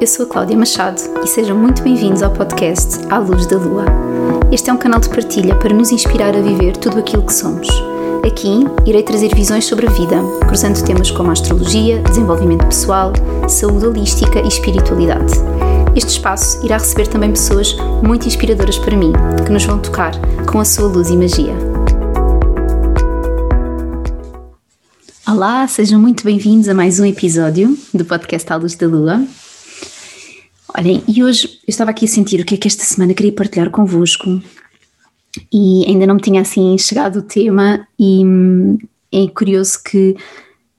eu 0.00 0.06
sou 0.06 0.26
a 0.26 0.28
Cláudia 0.28 0.56
Machado 0.56 1.00
e 1.24 1.26
sejam 1.26 1.56
muito 1.56 1.82
bem-vindos 1.82 2.22
ao 2.22 2.30
podcast 2.30 2.98
À 3.08 3.18
Luz 3.18 3.46
da 3.46 3.56
Lua. 3.56 3.84
Este 4.52 4.68
é 4.68 4.72
um 4.72 4.76
canal 4.76 5.00
de 5.00 5.08
partilha 5.08 5.54
para 5.54 5.72
nos 5.72 5.90
inspirar 5.90 6.36
a 6.36 6.40
viver 6.40 6.76
tudo 6.76 6.98
aquilo 6.98 7.24
que 7.24 7.32
somos. 7.32 7.66
Aqui 8.26 8.64
irei 8.84 9.02
trazer 9.02 9.34
visões 9.34 9.64
sobre 9.64 9.86
a 9.86 9.90
vida, 9.90 10.16
cruzando 10.46 10.84
temas 10.84 11.10
como 11.10 11.30
astrologia, 11.30 12.02
desenvolvimento 12.02 12.66
pessoal, 12.66 13.12
saúde 13.48 13.86
holística 13.86 14.40
e 14.40 14.48
espiritualidade. 14.48 15.32
Este 15.94 16.10
espaço 16.10 16.64
irá 16.64 16.76
receber 16.76 17.06
também 17.06 17.30
pessoas 17.30 17.74
muito 18.02 18.26
inspiradoras 18.26 18.78
para 18.78 18.96
mim, 18.96 19.12
que 19.44 19.52
nos 19.52 19.64
vão 19.64 19.78
tocar 19.78 20.12
com 20.50 20.60
a 20.60 20.64
sua 20.64 20.88
luz 20.88 21.08
e 21.08 21.16
magia. 21.16 21.54
Olá, 25.26 25.66
sejam 25.66 25.98
muito 25.98 26.22
bem-vindos 26.22 26.68
a 26.68 26.74
mais 26.74 27.00
um 27.00 27.06
episódio 27.06 27.76
do 27.94 28.04
podcast 28.04 28.52
À 28.52 28.56
Luz 28.56 28.74
da 28.74 28.86
Lua. 28.86 29.26
Olhem, 30.78 31.02
e 31.08 31.24
hoje 31.24 31.46
eu 31.66 31.68
estava 31.70 31.90
aqui 31.90 32.04
a 32.04 32.08
sentir 32.08 32.38
o 32.38 32.44
que 32.44 32.54
é 32.54 32.58
que 32.58 32.68
esta 32.68 32.84
semana 32.84 33.14
queria 33.14 33.32
partilhar 33.32 33.70
convosco 33.70 34.42
e 35.50 35.86
ainda 35.86 36.06
não 36.06 36.16
me 36.16 36.20
tinha 36.20 36.42
assim 36.42 36.76
chegado 36.76 37.20
o 37.20 37.22
tema 37.22 37.88
e 37.98 38.22
hum, 38.22 38.76
é 39.10 39.26
curioso 39.28 39.82
que 39.82 40.14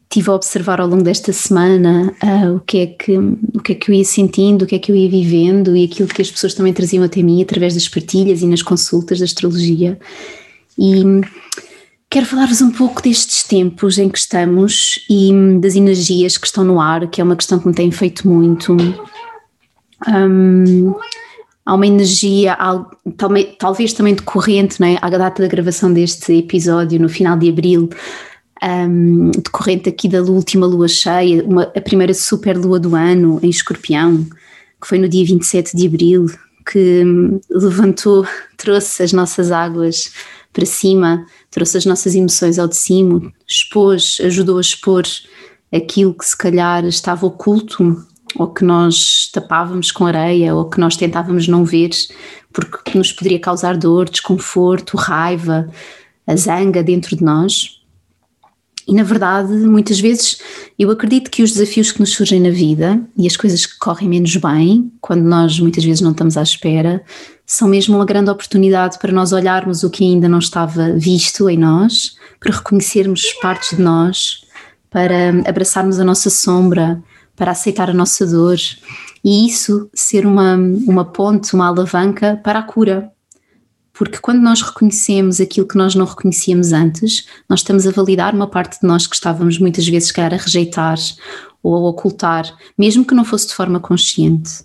estive 0.04 0.30
a 0.30 0.36
observar 0.36 0.80
ao 0.80 0.88
longo 0.88 1.02
desta 1.02 1.34
semana 1.34 2.14
uh, 2.24 2.56
o, 2.56 2.60
que 2.60 2.78
é 2.78 2.86
que, 2.86 3.18
o 3.18 3.60
que 3.64 3.72
é 3.72 3.76
que 3.76 3.90
eu 3.90 3.96
ia 3.96 4.06
sentindo, 4.06 4.66
o 4.66 4.68
que 4.68 4.76
é 4.76 4.80
que 4.80 4.92
eu 4.92 4.96
ia 4.96 5.10
vivendo 5.10 5.76
e 5.76 5.86
aquilo 5.86 6.10
que 6.10 6.22
as 6.22 6.30
pessoas 6.30 6.54
também 6.54 6.74
traziam 6.74 7.04
até 7.04 7.24
mim 7.24 7.42
através 7.42 7.74
das 7.74 7.90
partilhas 7.90 8.44
e 8.44 8.46
nas 8.46 8.62
consultas 8.62 9.18
da 9.18 9.26
astrologia. 9.26 10.00
E 10.78 11.04
hum, 11.04 11.22
quero 12.08 12.28
falar-vos 12.28 12.62
um 12.62 12.70
pouco 12.70 13.02
destes 13.02 13.42
tempos 13.42 13.98
em 13.98 14.10
que 14.10 14.20
estamos 14.20 15.04
e 15.10 15.34
hum, 15.34 15.60
das 15.60 15.76
energias 15.76 16.38
que 16.38 16.46
estão 16.46 16.64
no 16.64 16.80
ar, 16.80 17.08
que 17.10 17.20
é 17.20 17.24
uma 17.24 17.36
questão 17.36 17.58
que 17.58 17.68
me 17.68 17.74
tem 17.74 17.90
feito 17.90 18.28
muito 18.28 18.78
um, 20.08 20.94
há 21.66 21.74
uma 21.74 21.88
energia, 21.88 22.58
talvez 23.58 23.94
também 23.94 24.16
decorrente, 24.16 24.80
não 24.80 24.88
é? 24.88 24.98
à 25.02 25.10
data 25.10 25.42
da 25.42 25.48
gravação 25.48 25.92
deste 25.92 26.34
episódio, 26.34 27.00
no 27.00 27.10
final 27.10 27.38
de 27.38 27.50
abril, 27.50 27.90
um, 28.64 29.32
decorrente 29.32 29.90
aqui 29.90 30.08
da 30.08 30.22
última 30.22 30.66
lua 30.66 30.88
cheia, 30.88 31.44
uma, 31.44 31.64
a 31.64 31.82
primeira 31.82 32.14
super 32.14 32.58
lua 32.58 32.80
do 32.80 32.96
ano 32.96 33.40
em 33.44 33.50
escorpião, 33.50 34.26
que 34.82 34.88
foi 34.88 34.98
no 34.98 35.10
dia 35.10 35.26
27 35.26 35.76
de 35.76 35.88
abril, 35.88 36.26
que 36.72 37.04
levantou, 37.50 38.26
trouxe 38.58 39.04
as 39.04 39.14
nossas 39.14 39.52
águas 39.52 40.12
para 40.54 40.66
cima, 40.66 41.26
trouxe 41.52 41.78
as 41.78 41.86
nossas 41.86 42.16
emoções 42.16 42.58
ao 42.58 42.68
de 42.68 42.76
cima, 42.76 43.22
expôs, 43.48 44.18
ajudou 44.24 44.58
a 44.58 44.62
expor 44.62 45.04
aquilo 45.72 46.14
que 46.14 46.26
se 46.26 46.38
calhar 46.38 46.86
estava 46.86 47.26
oculto 47.26 48.04
ou 48.36 48.48
que 48.48 48.64
nós 48.64 49.30
tapávamos 49.32 49.92
com 49.92 50.06
areia, 50.06 50.56
ou 50.56 50.70
que 50.70 50.80
nós 50.80 50.96
tentávamos 50.96 51.48
não 51.48 51.64
ver, 51.64 51.90
porque 52.52 52.98
nos 52.98 53.12
poderia 53.12 53.40
causar 53.40 53.78
dor, 53.78 54.10
desconforto, 54.10 54.98
raiva, 54.98 55.70
a 56.26 56.36
zanga 56.36 56.84
dentro 56.84 57.16
de 57.16 57.24
nós. 57.24 57.78
E 58.88 58.94
na 58.94 59.04
verdade, 59.04 59.52
muitas 59.52 60.00
vezes 60.00 60.40
eu 60.80 60.90
acredito 60.90 61.30
que 61.30 61.44
os 61.44 61.52
desafios 61.52 61.92
que 61.92 62.00
nos 62.00 62.14
surgem 62.14 62.40
na 62.40 62.50
vida 62.50 63.02
e 63.18 63.28
as 63.28 63.36
coisas 63.36 63.66
que 63.66 63.78
correm 63.78 64.08
menos 64.08 64.36
bem, 64.38 64.92
quando 65.02 65.24
nós 65.24 65.60
muitas 65.60 65.84
vezes 65.84 66.00
não 66.00 66.12
estamos 66.12 66.38
à 66.38 66.42
espera, 66.42 67.04
são 67.46 67.68
mesmo 67.68 67.96
uma 67.96 68.06
grande 68.06 68.30
oportunidade 68.30 68.98
para 68.98 69.12
nós 69.12 69.34
olharmos 69.34 69.84
o 69.84 69.90
que 69.90 70.06
ainda 70.06 70.30
não 70.30 70.40
estava 70.40 70.94
visto 70.94 71.50
em 71.50 71.58
nós, 71.58 72.16
para 72.40 72.56
reconhecermos 72.56 73.34
partes 73.42 73.76
de 73.76 73.82
nós, 73.82 74.46
para 74.90 75.30
abraçarmos 75.46 76.00
a 76.00 76.06
nossa 76.06 76.30
sombra, 76.30 77.04
para 77.38 77.52
aceitar 77.52 77.90
a 77.90 77.94
nossa 77.94 78.26
dor 78.26 78.58
e 79.24 79.48
isso 79.48 79.90
ser 79.94 80.26
uma, 80.26 80.56
uma 80.56 81.06
ponte, 81.06 81.54
uma 81.54 81.68
alavanca 81.68 82.42
para 82.44 82.60
a 82.60 82.64
cura. 82.64 83.12
Porque 83.94 84.18
quando 84.20 84.42
nós 84.42 84.62
reconhecemos 84.62 85.40
aquilo 85.40 85.68
que 85.68 85.78
nós 85.78 85.96
não 85.96 86.06
reconhecíamos 86.06 86.74
antes, 86.74 87.28
nós 87.50 87.62
estamos 87.62 87.88
a 87.88 87.92
validar 87.92 88.36
uma 88.36 88.48
parte 88.48 88.80
de 88.82 88.88
nós 88.88 89.08
que 89.08 89.16
estávamos 89.16 89.58
muitas 89.58 89.88
vezes, 89.88 90.12
quer 90.12 90.34
a 90.34 90.38
rejeitar 90.38 90.98
ou 91.64 91.76
a 91.76 91.90
ocultar, 91.90 92.54
mesmo 92.78 93.06
que 93.06 93.16
não 93.16 93.26
fosse 93.26 93.48
de 93.48 93.54
forma 93.54 93.80
consciente. 93.80 94.62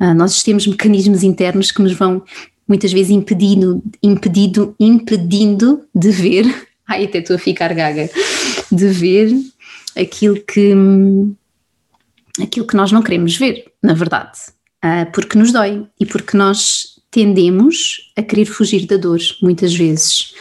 Uh, 0.00 0.14
nós 0.14 0.42
temos 0.42 0.66
mecanismos 0.66 1.22
internos 1.22 1.70
que 1.70 1.82
nos 1.82 1.92
vão 1.92 2.22
muitas 2.68 2.92
vezes 2.92 3.10
impedindo, 3.10 3.82
impedindo, 4.02 4.74
impedindo 4.78 5.82
de 5.94 6.10
ver, 6.10 6.68
ai 6.86 7.04
até 7.04 7.18
estou 7.18 7.36
a 7.36 7.38
ficar 7.38 7.72
gaga, 7.72 8.10
de 8.70 8.88
ver 8.88 9.32
aquilo 9.96 10.40
que, 10.42 10.74
aquilo 12.40 12.66
que 12.66 12.76
nós 12.76 12.92
não 12.92 13.02
queremos 13.02 13.36
ver, 13.36 13.64
na 13.82 13.94
verdade, 13.94 14.38
uh, 14.84 15.10
porque 15.12 15.38
nos 15.38 15.52
dói 15.52 15.86
e 15.98 16.06
porque 16.06 16.36
nós 16.36 16.96
tendemos 17.10 18.12
a 18.16 18.22
querer 18.22 18.44
fugir 18.44 18.86
da 18.86 18.96
dor, 18.96 19.20
muitas 19.42 19.74
vezes. 19.74 20.34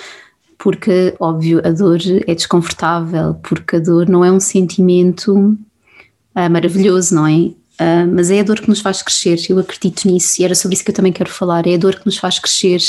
Porque, 0.57 1.15
óbvio, 1.19 1.61
a 1.65 1.71
dor 1.71 1.99
é 2.27 2.33
desconfortável, 2.33 3.35
porque 3.35 3.75
a 3.75 3.79
dor 3.79 4.09
não 4.09 4.25
é 4.25 4.31
um 4.31 4.39
sentimento 4.39 5.33
uh, 5.35 6.49
maravilhoso, 6.49 7.15
não 7.15 7.27
é? 7.27 7.51
Uh, 7.77 8.07
mas 8.13 8.31
é 8.31 8.39
a 8.39 8.43
dor 8.43 8.59
que 8.59 8.69
nos 8.69 8.79
faz 8.79 9.01
crescer, 9.01 9.37
eu 9.49 9.59
acredito 9.59 10.07
nisso, 10.07 10.41
e 10.41 10.45
era 10.45 10.55
sobre 10.55 10.75
isso 10.75 10.83
que 10.83 10.91
eu 10.91 10.95
também 10.95 11.13
quero 11.13 11.29
falar. 11.29 11.67
É 11.67 11.75
a 11.75 11.77
dor 11.77 11.95
que 11.95 12.05
nos 12.05 12.17
faz 12.17 12.39
crescer, 12.39 12.79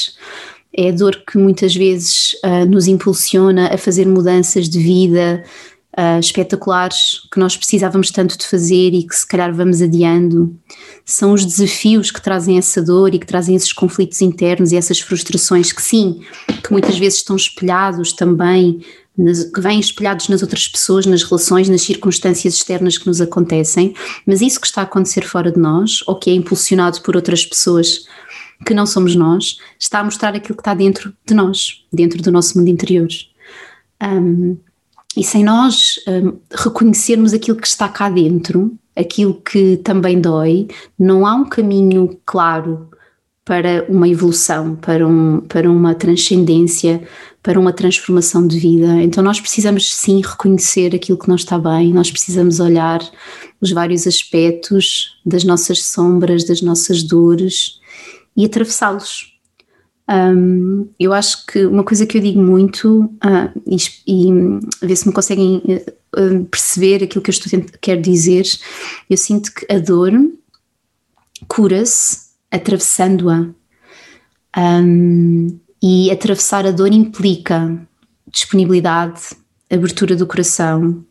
é 0.77 0.89
a 0.89 0.93
dor 0.93 1.23
que 1.27 1.39
muitas 1.39 1.75
vezes 1.75 2.37
nos 2.69 2.87
impulsiona 2.87 3.73
a 3.73 3.79
fazer 3.79 4.07
mudanças 4.07 4.69
de 4.69 4.79
vida, 4.79 5.43
uh, 5.97 6.21
espetaculares 6.21 7.23
que 7.33 7.41
nós 7.41 7.57
precisávamos 7.57 8.11
tanto 8.11 8.39
de 8.39 8.47
fazer 8.47 8.93
e 8.93 9.07
que 9.07 9.15
se 9.17 9.27
calhar 9.27 9.53
vamos 9.53 9.81
adiando. 9.81 10.55
São 11.05 11.33
os 11.33 11.45
desafios 11.45 12.11
que 12.11 12.21
trazem 12.21 12.59
essa 12.59 12.83
dor 12.83 13.15
e 13.15 13.19
que 13.19 13.27
trazem 13.27 13.57
esses 13.57 13.73
conflitos 13.73 14.21
internos 14.21 14.73
e 14.73 14.77
essas 14.77 15.01
frustrações 15.01 15.73
que 15.73 15.83
sim, 15.83 16.21
que 16.63 16.71
muitas 16.71 16.99
vezes 16.99 17.19
estão 17.19 17.37
espelhados 17.37 18.13
também, 18.13 18.81
nas, 19.17 19.45
que 19.45 19.61
vêm 19.61 19.81
espelhados 19.81 20.29
nas 20.29 20.43
outras 20.43 20.69
pessoas, 20.69 21.07
nas 21.07 21.23
relações, 21.23 21.69
nas 21.69 21.83
circunstâncias 21.83 22.55
externas 22.55 22.99
que 22.99 23.07
nos 23.07 23.21
acontecem, 23.21 23.95
mas 24.27 24.43
isso 24.43 24.61
que 24.61 24.67
está 24.67 24.83
a 24.83 24.85
acontecer 24.85 25.25
fora 25.25 25.51
de 25.51 25.59
nós 25.59 26.01
ou 26.07 26.19
que 26.19 26.31
é 26.31 26.35
impulsionado 26.35 27.01
por 27.01 27.17
outras 27.17 27.47
pessoas 27.47 28.07
que 28.65 28.75
não 28.75 28.87
somos 28.87 29.15
nós, 29.15 29.59
está 29.79 30.01
a 30.01 30.05
mostrar 30.05 30.35
aquilo 30.35 30.57
que 30.57 30.61
está 30.61 30.75
dentro 30.75 31.15
de 31.27 31.35
nós, 31.35 31.85
dentro 31.93 32.23
do 32.23 32.33
nosso 32.33 32.57
mundo 32.59 32.69
interior. 32.69 33.09
Um, 34.03 34.57
e 35.17 35.25
sem 35.25 35.43
nós 35.43 35.99
um, 36.07 36.39
reconhecermos 36.51 37.33
aquilo 37.33 37.57
que 37.57 37.67
está 37.67 37.89
cá 37.89 38.11
dentro, 38.11 38.77
aquilo 38.95 39.35
que 39.35 39.79
também 39.79 40.21
dói, 40.21 40.69
não 40.99 41.27
há 41.27 41.35
um 41.35 41.49
caminho 41.49 42.19
claro 42.27 42.91
para 43.45 43.87
uma 43.89 44.09
evolução, 44.09 44.75
para, 44.75 45.07
um, 45.07 45.41
para 45.41 45.71
uma 45.71 45.95
transcendência, 45.95 47.03
para 47.43 47.61
uma 47.61 47.73
transformação 47.73 48.47
de 48.47 48.59
vida. 48.59 49.01
Então 49.03 49.23
nós 49.23 49.41
precisamos 49.41 49.95
sim 49.95 50.21
reconhecer 50.21 50.95
aquilo 50.95 51.17
que 51.17 51.29
não 51.29 51.37
está 51.37 51.59
bem, 51.59 51.93
nós 51.93 52.11
precisamos 52.11 52.59
olhar 52.59 53.01
os 53.61 53.71
vários 53.71 54.07
aspectos 54.07 55.17
das 55.25 55.45
nossas 55.45 55.85
sombras, 55.85 56.45
das 56.45 56.61
nossas 56.61 57.03
dores 57.03 57.81
e 58.37 58.45
atravessá-los 58.45 59.36
um, 60.09 60.89
eu 60.99 61.13
acho 61.13 61.47
que 61.47 61.67
uma 61.67 61.83
coisa 61.83 62.07
que 62.07 62.19
eu 62.19 62.23
digo 62.23 62.41
muito, 62.41 63.05
uh, 63.25 63.51
e, 63.67 63.77
e 64.07 64.87
ver 64.87 64.97
se 64.97 65.07
me 65.07 65.13
conseguem 65.13 65.63
uh, 66.17 66.45
perceber 66.45 67.03
aquilo 67.03 67.23
que 67.23 67.31
eu 67.31 67.33
estou 67.33 67.65
quero 67.81 68.01
dizer, 68.01 68.45
eu 69.11 69.17
sinto 69.17 69.53
que 69.53 69.73
a 69.73 69.79
dor 69.79 70.13
cura-se 71.49 72.27
atravessando-a. 72.51 73.49
Um, 74.59 75.59
e 75.83 76.11
atravessar 76.11 76.67
a 76.67 76.71
dor 76.71 76.93
implica 76.93 77.79
disponibilidade, 78.27 79.37
abertura 79.71 80.17
do 80.17 80.27
coração, 80.27 81.05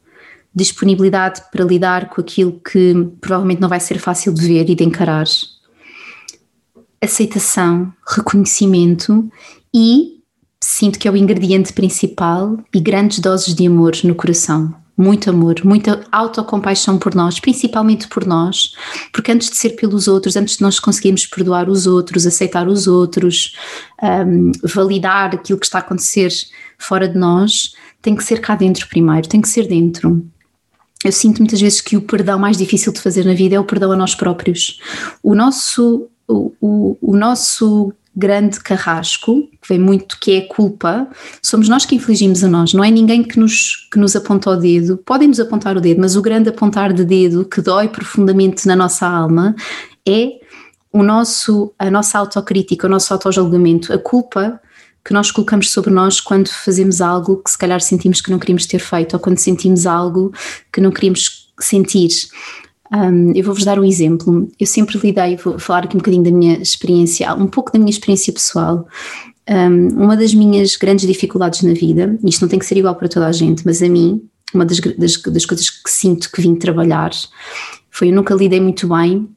disponibilidade 0.53 1.43
para 1.51 1.63
lidar 1.63 2.09
com 2.09 2.21
aquilo 2.21 2.59
que 2.59 2.93
provavelmente 3.21 3.61
não 3.61 3.69
vai 3.69 3.79
ser 3.79 3.99
fácil 3.99 4.33
de 4.33 4.47
ver 4.47 4.69
e 4.69 4.75
de 4.75 4.83
encarar 4.83 5.25
aceitação, 7.01 7.93
reconhecimento 8.07 9.29
e 9.73 10.15
sinto 10.61 10.97
que 10.97 11.07
é 11.07 11.11
o 11.11 11.17
ingrediente 11.17 11.73
principal 11.73 12.57
e 12.73 12.79
grandes 12.79 13.19
doses 13.19 13.53
de 13.53 13.67
amor 13.67 13.93
no 14.03 14.15
coração. 14.15 14.73
Muito 14.97 15.29
amor, 15.29 15.55
muita 15.65 16.05
autocompaixão 16.09 16.97
por 16.97 17.13
nós, 17.13 17.37
principalmente 17.37 18.07
por 18.07 18.25
nós, 18.25 18.71
porque 19.11 19.29
antes 19.29 19.49
de 19.49 19.57
ser 19.57 19.71
pelos 19.71 20.07
outros, 20.07 20.37
antes 20.37 20.55
de 20.55 20.61
nós 20.61 20.79
conseguirmos 20.79 21.25
perdoar 21.25 21.69
os 21.69 21.85
outros, 21.85 22.25
aceitar 22.25 22.65
os 22.69 22.87
outros, 22.87 23.55
um, 24.01 24.53
validar 24.63 25.35
aquilo 25.35 25.59
que 25.59 25.65
está 25.65 25.79
a 25.79 25.81
acontecer 25.81 26.31
fora 26.77 27.09
de 27.09 27.17
nós, 27.17 27.73
tem 28.01 28.15
que 28.15 28.23
ser 28.23 28.39
cá 28.39 28.55
dentro 28.55 28.87
primeiro, 28.87 29.27
tem 29.27 29.41
que 29.41 29.49
ser 29.49 29.67
dentro. 29.67 30.25
Eu 31.03 31.11
sinto 31.11 31.39
muitas 31.39 31.59
vezes 31.59 31.81
que 31.81 31.97
o 31.97 32.01
perdão 32.01 32.39
mais 32.39 32.57
difícil 32.57 32.93
de 32.93 33.01
fazer 33.01 33.25
na 33.25 33.33
vida 33.33 33.55
é 33.55 33.59
o 33.59 33.65
perdão 33.65 33.91
a 33.91 33.97
nós 33.97 34.15
próprios. 34.15 34.79
O 35.21 35.35
nosso 35.35 36.09
o, 36.27 36.53
o, 36.61 36.97
o 37.01 37.15
nosso 37.15 37.93
grande 38.15 38.59
carrasco, 38.61 39.41
que 39.61 39.67
vem 39.67 39.79
muito, 39.79 40.17
que 40.19 40.31
é 40.31 40.37
a 40.39 40.47
culpa, 40.47 41.07
somos 41.41 41.67
nós 41.67 41.85
que 41.85 41.95
infligimos 41.95 42.43
a 42.43 42.47
nós, 42.47 42.73
não 42.73 42.83
é 42.83 42.89
ninguém 42.89 43.21
que 43.21 43.37
nos, 43.37 43.87
que 43.91 43.99
nos 43.99 44.15
aponta 44.15 44.51
o 44.51 44.55
dedo, 44.55 44.97
podem 44.97 45.27
nos 45.27 45.39
apontar 45.39 45.75
o 45.75 45.81
dedo, 45.81 45.99
mas 45.99 46.15
o 46.15 46.21
grande 46.21 46.47
apontar 46.47 46.93
de 46.93 47.03
dedo 47.03 47.43
que 47.43 47.61
dói 47.61 47.89
profundamente 47.89 48.65
na 48.67 48.75
nossa 48.75 49.05
alma 49.05 49.53
é 50.07 50.39
o 50.93 51.03
nosso, 51.03 51.73
a 51.77 51.91
nossa 51.91 52.17
autocrítica, 52.17 52.87
o 52.87 52.89
nosso 52.89 53.11
autojulgamento, 53.11 53.91
a 53.91 53.97
culpa 53.97 54.61
que 55.03 55.13
nós 55.13 55.29
colocamos 55.29 55.69
sobre 55.71 55.91
nós 55.91 56.21
quando 56.21 56.47
fazemos 56.47 57.01
algo 57.01 57.43
que 57.43 57.51
se 57.51 57.57
calhar 57.57 57.81
sentimos 57.81 58.21
que 58.21 58.31
não 58.31 58.39
queríamos 58.39 58.65
ter 58.65 58.79
feito 58.79 59.13
ou 59.13 59.19
quando 59.19 59.37
sentimos 59.37 59.85
algo 59.85 60.33
que 60.71 60.79
não 60.79 60.89
queríamos 60.89 61.53
sentir. 61.59 62.09
Um, 62.93 63.31
eu 63.33 63.43
vou-vos 63.43 63.63
dar 63.63 63.79
um 63.79 63.83
exemplo. 63.83 64.49
Eu 64.59 64.67
sempre 64.67 64.97
lidei, 64.97 65.37
vou 65.37 65.57
falar 65.57 65.85
aqui 65.85 65.95
um 65.95 65.99
bocadinho 65.99 66.23
da 66.23 66.31
minha 66.31 66.57
experiência, 66.59 67.33
um 67.33 67.47
pouco 67.47 67.71
da 67.71 67.79
minha 67.79 67.89
experiência 67.89 68.31
pessoal. 68.31 68.87
Um, 69.47 70.03
uma 70.03 70.17
das 70.17 70.33
minhas 70.33 70.75
grandes 70.75 71.07
dificuldades 71.07 71.61
na 71.61 71.73
vida, 71.73 72.17
isto 72.23 72.41
não 72.41 72.49
tem 72.49 72.59
que 72.59 72.65
ser 72.65 72.77
igual 72.77 72.95
para 72.95 73.07
toda 73.07 73.27
a 73.27 73.31
gente, 73.31 73.63
mas 73.65 73.81
a 73.81 73.87
mim, 73.87 74.27
uma 74.53 74.65
das, 74.65 74.79
das, 74.79 75.17
das 75.21 75.45
coisas 75.45 75.69
que 75.69 75.89
sinto 75.89 76.31
que 76.31 76.41
vim 76.41 76.55
trabalhar 76.55 77.11
foi 77.91 78.09
eu 78.09 78.13
nunca 78.13 78.33
lidei 78.33 78.59
muito 78.59 78.87
bem 78.87 79.29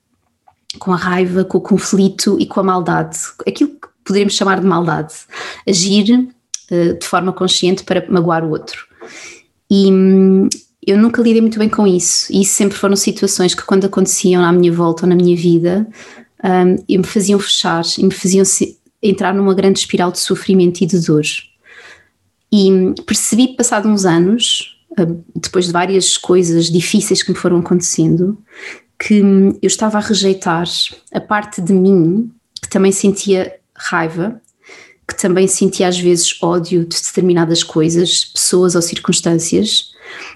com 0.78 0.92
a 0.92 0.96
raiva, 0.96 1.44
com 1.44 1.58
o 1.58 1.60
conflito 1.60 2.36
e 2.40 2.46
com 2.46 2.60
a 2.60 2.62
maldade. 2.62 3.16
Aquilo 3.46 3.70
que 3.70 3.88
poderíamos 4.04 4.34
chamar 4.34 4.60
de 4.60 4.66
maldade. 4.66 5.14
Agir 5.66 6.28
uh, 6.70 6.98
de 6.98 7.06
forma 7.06 7.32
consciente 7.32 7.84
para 7.84 8.04
magoar 8.10 8.44
o 8.44 8.50
outro. 8.50 8.86
E 9.70 9.92
hum, 9.92 10.48
eu 10.86 10.96
nunca 10.96 11.20
lidei 11.20 11.40
muito 11.40 11.58
bem 11.58 11.68
com 11.68 11.86
isso. 11.86 12.32
E 12.32 12.42
isso 12.42 12.54
sempre 12.54 12.76
foram 12.76 12.96
situações 12.96 13.54
que, 13.54 13.62
quando 13.62 13.86
aconteciam 13.86 14.42
à 14.42 14.52
minha 14.52 14.72
volta 14.72 15.04
ou 15.04 15.08
na 15.08 15.14
minha 15.14 15.36
vida, 15.36 15.86
um, 16.44 16.98
me 16.98 17.04
faziam 17.04 17.38
fechar 17.38 17.82
e 17.98 18.04
me 18.04 18.12
faziam 18.12 18.44
entrar 19.02 19.34
numa 19.34 19.54
grande 19.54 19.80
espiral 19.80 20.10
de 20.10 20.18
sofrimento 20.18 20.80
e 20.82 20.86
de 20.86 21.00
dor. 21.00 21.24
E 22.52 22.94
percebi, 23.06 23.48
passado 23.48 23.88
uns 23.88 24.04
anos, 24.04 24.78
hum, 24.98 25.22
depois 25.36 25.66
de 25.66 25.72
várias 25.72 26.16
coisas 26.16 26.70
difíceis 26.70 27.22
que 27.22 27.30
me 27.30 27.36
foram 27.36 27.58
acontecendo, 27.58 28.38
que 28.98 29.22
hum, 29.22 29.58
eu 29.60 29.66
estava 29.66 29.98
a 29.98 30.00
rejeitar 30.00 30.66
a 31.12 31.20
parte 31.20 31.60
de 31.60 31.72
mim 31.72 32.30
que 32.60 32.68
também 32.68 32.92
sentia 32.92 33.54
raiva, 33.76 34.40
que 35.06 35.16
também 35.16 35.46
sentia 35.46 35.88
às 35.88 35.98
vezes 35.98 36.36
ódio 36.42 36.84
de 36.84 37.00
determinadas 37.00 37.62
coisas, 37.62 38.24
pessoas 38.24 38.74
ou 38.74 38.82
circunstâncias, 38.82 39.92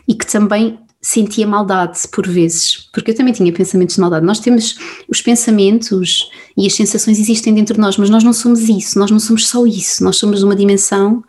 e 0.06 0.14
que 0.14 0.26
também 0.26 0.78
sentia 1.00 1.46
maldade 1.46 1.98
por 2.12 2.26
vezes, 2.28 2.88
porque 2.92 3.10
eu 3.10 3.14
também 3.14 3.34
tinha 3.34 3.52
pensamentos 3.52 3.96
de 3.96 4.00
maldade. 4.00 4.24
Nós 4.24 4.38
temos 4.38 4.78
os 5.08 5.20
pensamentos 5.20 6.30
e 6.56 6.64
as 6.64 6.74
sensações 6.74 7.19
existem 7.19 7.52
dentro 7.52 7.74
de 7.74 7.80
nós, 7.80 7.96
mas 7.96 8.08
nós 8.08 8.22
não 8.22 8.32
somos 8.32 8.69
isso, 8.69 8.98
nós 8.98 9.10
não 9.10 9.19
somos 9.19 9.48
só 9.48 9.66
isso, 9.66 10.04
nós 10.04 10.16
somos 10.16 10.44
uma 10.44 10.54
dimensão, 10.54 11.24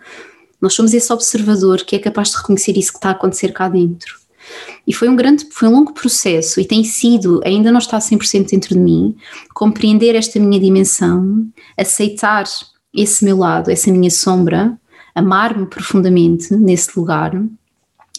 nós 0.62 0.76
somos 0.76 0.94
esse 0.94 1.12
observador 1.12 1.84
que 1.84 1.96
é 1.96 2.00
capaz 2.00 2.30
de 2.30 2.38
reconhecer 2.38 2.78
isso 2.78 2.92
que 2.92 3.00
está 3.00 3.10
a 3.10 3.14
acontecer 3.14 3.52
cá 3.52 3.68
dentro. 3.68 4.22
E 4.86 4.94
foi 4.94 5.10
um 5.10 5.16
grande, 5.16 5.48
foi 5.52 5.68
um 5.68 5.72
longo 5.72 5.94
processo 5.94 6.60
e 6.60 6.66
tem 6.66 6.84
sido, 6.84 7.42
ainda 7.44 7.72
não 7.72 7.80
está 7.80 7.98
100% 7.98 8.52
dentro 8.52 8.76
de 8.76 8.80
mim, 8.80 9.16
compreender 9.54 10.14
esta 10.16 10.40
minha 10.40 10.60
dimensão, 10.60 11.48
aceitar 11.78 12.44
esse 12.94 13.26
meu 13.26 13.38
lado, 13.38 13.72
essa 13.72 13.92
minha 13.92 14.12
sombra, 14.12 14.78
amar-me 15.16 15.66
profundamente 15.66 16.54
nesse 16.56 16.98
lugar. 16.98 17.32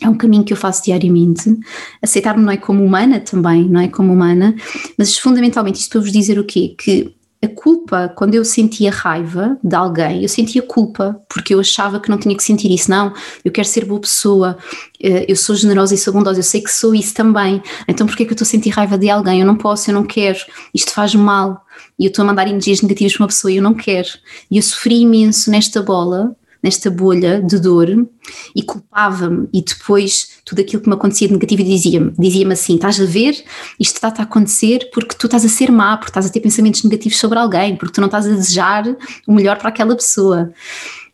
É 0.05 0.09
um 0.09 0.15
caminho 0.15 0.45
que 0.45 0.53
eu 0.53 0.57
faço 0.57 0.85
diariamente. 0.85 1.59
Aceitar-me 2.03 2.45
não 2.45 2.53
é 2.53 2.57
como 2.59 2.85
humana 2.85 3.21
também, 3.21 3.65
não 3.69 3.81
é 3.81 3.89
como 3.89 4.13
humana, 4.13 4.55
mas 4.99 5.17
fundamentalmente 5.17 5.81
isto 5.81 5.91
para 5.91 6.01
vos 6.01 6.13
dizer 6.13 6.39
o 6.39 6.45
quê? 6.45 6.75
Que 6.79 7.15
a 7.43 7.49
culpa, 7.49 8.13
quando 8.17 8.35
eu 8.35 8.45
sentia 8.45 8.91
raiva 8.91 9.59
de 9.63 9.75
alguém, 9.75 10.23
eu 10.23 10.29
sentia 10.29 10.63
culpa, 10.63 11.21
porque 11.29 11.55
eu 11.55 11.61
achava 11.61 12.01
que 12.01 12.09
não 12.09 12.19
tinha 12.19 12.35
que 12.37 12.43
sentir 12.43 12.71
isso. 12.71 12.91
Não, 12.91 13.13
eu 13.45 13.53
quero 13.53 13.69
ser 13.69 13.85
boa 13.85 14.01
pessoa, 14.01 14.57
eh, 15.03 15.27
eu 15.29 15.37
sou 15.37 15.55
generosa 15.55 15.95
e 15.95 15.99
sou 15.99 16.13
bondosa, 16.13 16.39
eu 16.39 16.43
sei 16.43 16.63
que 16.63 16.71
sou 16.71 16.95
isso 16.95 17.15
também. 17.15 17.63
Então, 17.87 18.07
porquê 18.07 18.23
é 18.23 18.27
que 18.27 18.33
eu 18.33 18.35
estou 18.35 18.47
a 18.47 18.49
sentir 18.49 18.71
raiva 18.71 18.97
de 18.97 19.11
alguém? 19.11 19.41
Eu 19.41 19.47
não 19.47 19.57
posso, 19.57 19.91
eu 19.91 19.95
não 19.95 20.05
quero, 20.05 20.39
isto 20.75 20.93
faz 20.93 21.15
mal. 21.15 21.65
E 21.99 22.07
eu 22.07 22.09
estou 22.09 22.23
a 22.23 22.27
mandar 22.27 22.49
energias 22.49 22.81
negativas 22.81 23.15
para 23.15 23.23
uma 23.23 23.29
pessoa 23.29 23.53
e 23.53 23.57
eu 23.57 23.63
não 23.63 23.75
quero. 23.75 24.09
E 24.51 24.57
eu 24.57 24.63
sofri 24.63 25.01
imenso 25.01 25.51
nesta 25.51 25.83
bola 25.83 26.35
nesta 26.65 26.91
bolha 26.91 27.43
de 27.43 27.59
dor 27.59 28.09
e 28.57 28.63
culpava-me 28.63 29.47
e 29.53 29.63
depois 29.63 30.41
tudo 30.47 30.63
aquilo 30.63 30.83
que 30.83 30.89
me 30.89 30.95
acontecia 30.95 31.29
de 31.29 31.35
negativo 31.35 31.63
dizia-me 31.63 32.11
dizia 32.19 32.51
assim, 32.51 32.77
estás 32.77 32.99
a 32.99 33.05
ver, 33.05 33.33
isto 33.79 33.97
está 33.97 34.09
a 34.09 34.23
acontecer 34.23 34.89
porque 34.95 35.15
tu 35.15 35.27
estás 35.27 35.45
a 35.45 35.49
ser 35.49 35.71
má, 35.71 35.99
porque 35.99 36.09
estás 36.09 36.25
a 36.25 36.31
ter 36.31 36.41
pensamentos 36.41 36.83
negativos 36.83 37.19
sobre 37.19 37.39
alguém, 37.39 37.77
porque 37.77 37.93
tu 37.93 38.01
não 38.01 38.07
estás 38.07 38.27
a 38.27 38.31
desejar 38.31 38.97
o 39.27 39.33
melhor 39.33 39.59
para 39.59 39.69
aquela 39.69 39.95
pessoa. 39.95 40.51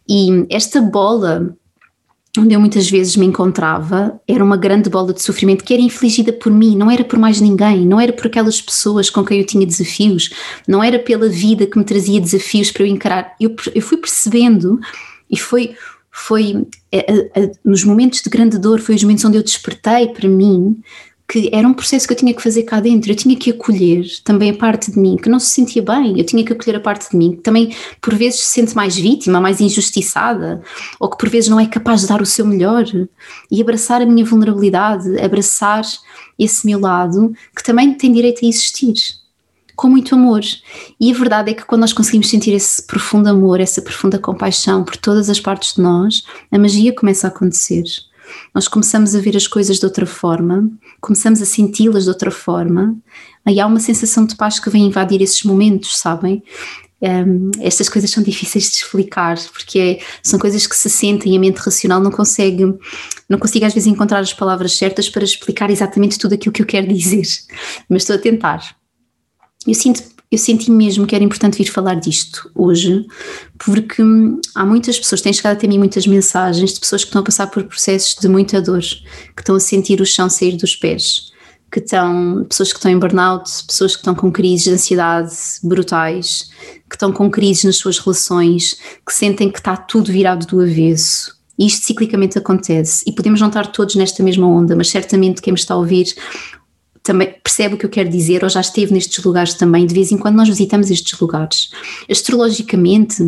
E 0.08 0.47
esta 0.49 0.81
bola 0.81 1.56
onde 2.38 2.55
eu 2.55 2.61
muitas 2.61 2.88
vezes 2.88 3.17
me 3.17 3.26
encontrava 3.26 4.20
era 4.29 4.44
uma 4.44 4.56
grande 4.56 4.88
bola 4.88 5.12
de 5.12 5.20
sofrimento 5.20 5.64
que 5.64 5.75
era 5.75 5.82
infligida 5.82 6.32
por 6.32 6.52
mim, 6.52 6.76
não 6.76 6.88
era 6.88 7.02
por 7.02 7.19
mais 7.19 7.41
ninguém, 7.41 7.85
não 7.85 8.00
era 8.00 8.12
por 8.12 8.29
aquelas 8.29 8.62
pessoas 8.62 9.11
com 9.11 9.25
quem 9.25 9.41
eu 9.41 9.47
tinha 9.47 9.67
desafios, 9.67 10.31
não 10.69 10.82
era 10.82 10.99
pela 10.99 11.29
vida 11.29 11.67
que 11.67 11.76
me 11.76 11.85
trazia 11.85 12.20
desafios 12.20 12.70
para 12.70 12.85
eu 12.85 12.87
encarar. 12.87 13.35
Eu, 13.41 13.56
eu 13.75 13.82
fui 13.82 13.97
percebendo 13.97 14.79
e 15.31 15.38
foi, 15.38 15.75
foi 16.11 16.67
a, 16.93 17.41
a, 17.41 17.50
nos 17.65 17.85
momentos 17.85 18.23
de 18.23 18.31
grande 18.31 18.59
dor, 18.59 18.81
foi 18.81 18.94
os 18.94 19.03
momentos 19.03 19.25
onde 19.25 19.37
eu 19.37 19.43
despertei 19.43 20.09
para 20.09 20.29
mim 20.29 20.82
que 21.31 21.49
era 21.53 21.67
um 21.67 21.73
processo 21.73 22.09
que 22.09 22.12
eu 22.12 22.17
tinha 22.17 22.35
que 22.35 22.43
fazer 22.43 22.65
cá 22.65 22.81
dentro, 22.81 23.09
eu 23.12 23.15
tinha 23.15 23.37
que 23.37 23.50
acolher 23.50 24.05
também 24.25 24.50
a 24.50 24.56
parte 24.56 24.91
de 24.91 24.99
mim 24.99 25.17
que 25.17 25.29
não 25.29 25.38
se 25.38 25.50
sentia 25.50 25.81
bem, 25.81 26.19
eu 26.19 26.27
tinha 26.27 26.44
que 26.44 26.53
acolher 26.53 26.75
a 26.75 26.81
parte 26.81 27.09
de 27.09 27.17
mim 27.17 27.37
que 27.37 27.43
também 27.43 27.73
por 28.00 28.17
vezes 28.17 28.41
se 28.41 28.55
sente 28.55 28.75
mais 28.75 28.97
vítima, 28.97 29.41
mais 29.41 29.61
injustiçada, 29.61 30.61
ou 30.99 31.09
que 31.09 31.17
por 31.17 31.29
vezes 31.29 31.49
não 31.49 31.61
é 31.61 31.67
capaz 31.67 32.00
de 32.00 32.09
dar 32.09 32.21
o 32.21 32.26
seu 32.26 32.44
melhor, 32.44 32.85
e 33.49 33.62
abraçar 33.62 34.03
a 34.03 34.06
minha 34.06 34.25
vulnerabilidade, 34.25 35.21
abraçar 35.21 35.85
esse 36.37 36.67
meu 36.67 36.81
lado 36.81 37.33
que 37.55 37.62
também 37.62 37.94
tem 37.94 38.12
direito 38.12 38.44
a 38.44 38.49
existir 38.49 38.94
com 39.81 39.88
muito 39.88 40.15
amor. 40.15 40.43
E 41.00 41.11
a 41.11 41.15
verdade 41.15 41.53
é 41.53 41.55
que 41.55 41.65
quando 41.65 41.81
nós 41.81 41.94
conseguimos 41.94 42.29
sentir 42.29 42.53
esse 42.53 42.87
profundo 42.87 43.31
amor, 43.31 43.61
essa 43.61 43.81
profunda 43.81 44.19
compaixão 44.19 44.85
por 44.85 44.94
todas 44.94 45.31
as 45.31 45.41
partes 45.41 45.75
de 45.75 45.81
nós, 45.81 46.23
a 46.53 46.59
magia 46.59 46.94
começa 46.94 47.27
a 47.27 47.31
acontecer. 47.31 47.85
Nós 48.55 48.69
começamos 48.69 49.15
a 49.15 49.21
ver 49.21 49.38
as 49.38 49.47
coisas 49.47 49.79
de 49.79 49.87
outra 49.87 50.05
forma, 50.05 50.71
começamos 51.00 51.41
a 51.41 51.47
senti-las 51.47 52.05
de 52.05 52.11
outra 52.11 52.31
forma, 52.31 52.94
e 53.49 53.59
há 53.59 53.67
uma 53.67 53.81
sensação 53.81 54.27
de 54.27 54.37
paz 54.37 54.61
que 54.61 54.69
vem 54.69 54.85
invadir 54.85 55.23
esses 55.23 55.44
momentos, 55.44 55.97
sabem? 55.97 56.43
Um, 57.00 57.50
estas 57.61 57.88
coisas 57.88 58.11
são 58.11 58.23
difíceis 58.23 58.69
de 58.69 58.76
explicar 58.76 59.38
porque 59.55 59.79
é, 59.79 60.05
são 60.23 60.38
coisas 60.38 60.67
que 60.67 60.76
se 60.76 60.91
sentem 60.91 61.33
e 61.33 61.37
a 61.38 61.41
mente 61.41 61.56
racional 61.56 61.99
não 61.99 62.11
consegue 62.11 62.67
não 63.26 63.38
consigo 63.38 63.65
às 63.65 63.73
vezes 63.73 63.87
encontrar 63.87 64.19
as 64.19 64.35
palavras 64.35 64.76
certas 64.76 65.09
para 65.09 65.25
explicar 65.25 65.71
exatamente 65.71 66.19
tudo 66.19 66.35
aquilo 66.35 66.52
que 66.52 66.61
eu 66.61 66.66
quero 66.66 66.87
dizer 66.93 67.25
mas 67.88 68.02
estou 68.02 68.16
a 68.16 68.19
tentar 68.19 68.76
eu, 69.67 69.75
sinto, 69.75 70.02
eu 70.31 70.38
senti 70.38 70.71
mesmo 70.71 71.07
que 71.07 71.14
era 71.14 71.25
importante 71.25 71.59
vir 71.59 71.71
falar 71.71 71.95
disto 71.95 72.50
hoje, 72.55 73.07
porque 73.59 74.02
há 74.55 74.64
muitas 74.64 74.99
pessoas, 74.99 75.21
têm 75.21 75.33
chegado 75.33 75.57
até 75.57 75.67
mim 75.67 75.79
muitas 75.79 76.07
mensagens 76.07 76.73
de 76.75 76.81
pessoas 76.81 77.02
que 77.02 77.09
estão 77.09 77.23
a 77.23 77.25
passar 77.25 77.47
por 77.49 77.64
processos 77.64 78.14
de 78.14 78.29
muita 78.29 78.61
dor, 78.61 78.81
que 78.81 79.40
estão 79.40 79.55
a 79.55 79.61
sentir 79.61 80.00
o 80.00 80.07
chão 80.07 80.31
sair 80.31 80.57
dos 80.57 80.75
pés, 80.75 81.31
que 81.71 81.79
estão, 81.79 82.45
pessoas 82.49 82.73
que 82.73 82.79
estão 82.79 82.90
em 82.90 82.99
burnout, 82.99 83.49
pessoas 83.67 83.95
que 83.95 84.00
estão 84.00 84.14
com 84.14 84.33
crises 84.33 84.64
de 84.64 84.71
ansiedade 84.71 85.35
brutais, 85.62 86.50
que 86.88 86.97
estão 86.97 87.12
com 87.12 87.31
crises 87.31 87.64
nas 87.64 87.76
suas 87.76 87.99
relações, 87.99 88.76
que 89.07 89.12
sentem 89.12 89.50
que 89.50 89.59
está 89.59 89.76
tudo 89.76 90.11
virado 90.11 90.47
do 90.47 90.61
avesso. 90.61 91.38
E 91.59 91.67
isto 91.67 91.85
ciclicamente 91.85 92.38
acontece. 92.38 93.05
E 93.07 93.12
podemos 93.12 93.38
não 93.38 93.49
estar 93.49 93.67
todos 93.67 93.95
nesta 93.95 94.23
mesma 94.23 94.49
onda, 94.49 94.75
mas 94.75 94.88
certamente 94.88 95.43
quem 95.43 95.52
me 95.52 95.59
está 95.59 95.75
a 95.75 95.76
ouvir 95.76 96.14
também 97.02 97.35
percebe 97.42 97.75
o 97.75 97.78
que 97.78 97.87
eu 97.87 97.90
quero 97.90 98.09
dizer, 98.09 98.42
ou 98.45 98.50
já 98.50 98.61
esteve 98.61 98.92
nestes 98.92 99.23
lugares 99.25 99.54
também, 99.54 99.87
de 99.87 99.95
vez 99.95 100.12
em 100.12 100.19
quando 100.19 100.37
nós 100.37 100.49
visitamos 100.49 100.90
estes 100.90 101.19
lugares. 101.19 101.71
Astrologicamente, 102.11 103.23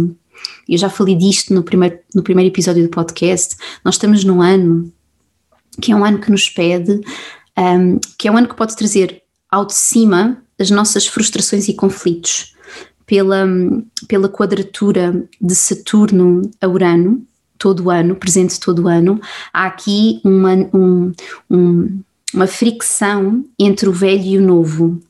eu 0.68 0.78
já 0.78 0.88
falei 0.88 1.14
disto 1.14 1.54
no 1.54 1.62
primeiro, 1.62 1.98
no 2.14 2.22
primeiro 2.22 2.52
episódio 2.52 2.82
do 2.82 2.88
podcast, 2.88 3.56
nós 3.84 3.94
estamos 3.94 4.24
num 4.24 4.42
ano 4.42 4.92
que 5.80 5.90
é 5.90 5.96
um 5.96 6.04
ano 6.04 6.18
que 6.18 6.30
nos 6.30 6.48
pede, 6.48 7.00
um, 7.58 7.98
que 8.18 8.28
é 8.28 8.32
um 8.32 8.36
ano 8.36 8.48
que 8.48 8.56
pode 8.56 8.76
trazer 8.76 9.22
ao 9.50 9.64
de 9.64 9.74
cima 9.74 10.42
as 10.58 10.70
nossas 10.70 11.06
frustrações 11.06 11.68
e 11.68 11.74
conflitos. 11.74 12.52
Pela, 13.04 13.46
pela 14.08 14.28
quadratura 14.28 15.26
de 15.38 15.54
Saturno 15.54 16.50
a 16.60 16.68
Urano, 16.68 17.26
todo 17.58 17.84
o 17.84 17.90
ano, 17.90 18.16
presente 18.16 18.58
todo 18.58 18.84
o 18.84 18.88
ano, 18.88 19.20
há 19.52 19.66
aqui 19.66 20.20
uma, 20.24 20.54
um, 20.72 21.12
um 21.50 22.00
uma 22.32 22.46
fricção 22.46 23.44
entre 23.58 23.88
o 23.88 23.92
velho 23.92 24.24
e 24.24 24.38
o 24.38 24.42
novo. 24.42 25.00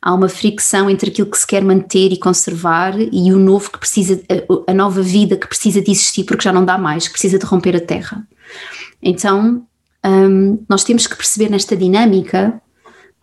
Há 0.00 0.14
uma 0.14 0.28
fricção 0.28 0.88
entre 0.88 1.10
aquilo 1.10 1.30
que 1.30 1.38
se 1.38 1.46
quer 1.46 1.64
manter 1.64 2.12
e 2.12 2.18
conservar 2.18 2.94
e 2.98 3.32
o 3.32 3.38
novo 3.38 3.70
que 3.70 3.78
precisa, 3.78 4.22
a, 4.66 4.74
nova 4.74 5.02
vida 5.02 5.36
que 5.36 5.48
precisa 5.48 5.80
de 5.80 5.90
existir 5.90 6.24
porque 6.24 6.44
já 6.44 6.52
não 6.52 6.64
dá 6.64 6.78
mais, 6.78 7.06
que 7.06 7.12
precisa 7.12 7.38
de 7.38 7.44
romper 7.44 7.74
a 7.76 7.80
terra. 7.80 8.26
Então, 9.02 9.66
um, 10.04 10.64
nós 10.68 10.84
temos 10.84 11.06
que 11.06 11.16
perceber 11.16 11.50
nesta 11.50 11.76
dinâmica, 11.76 12.60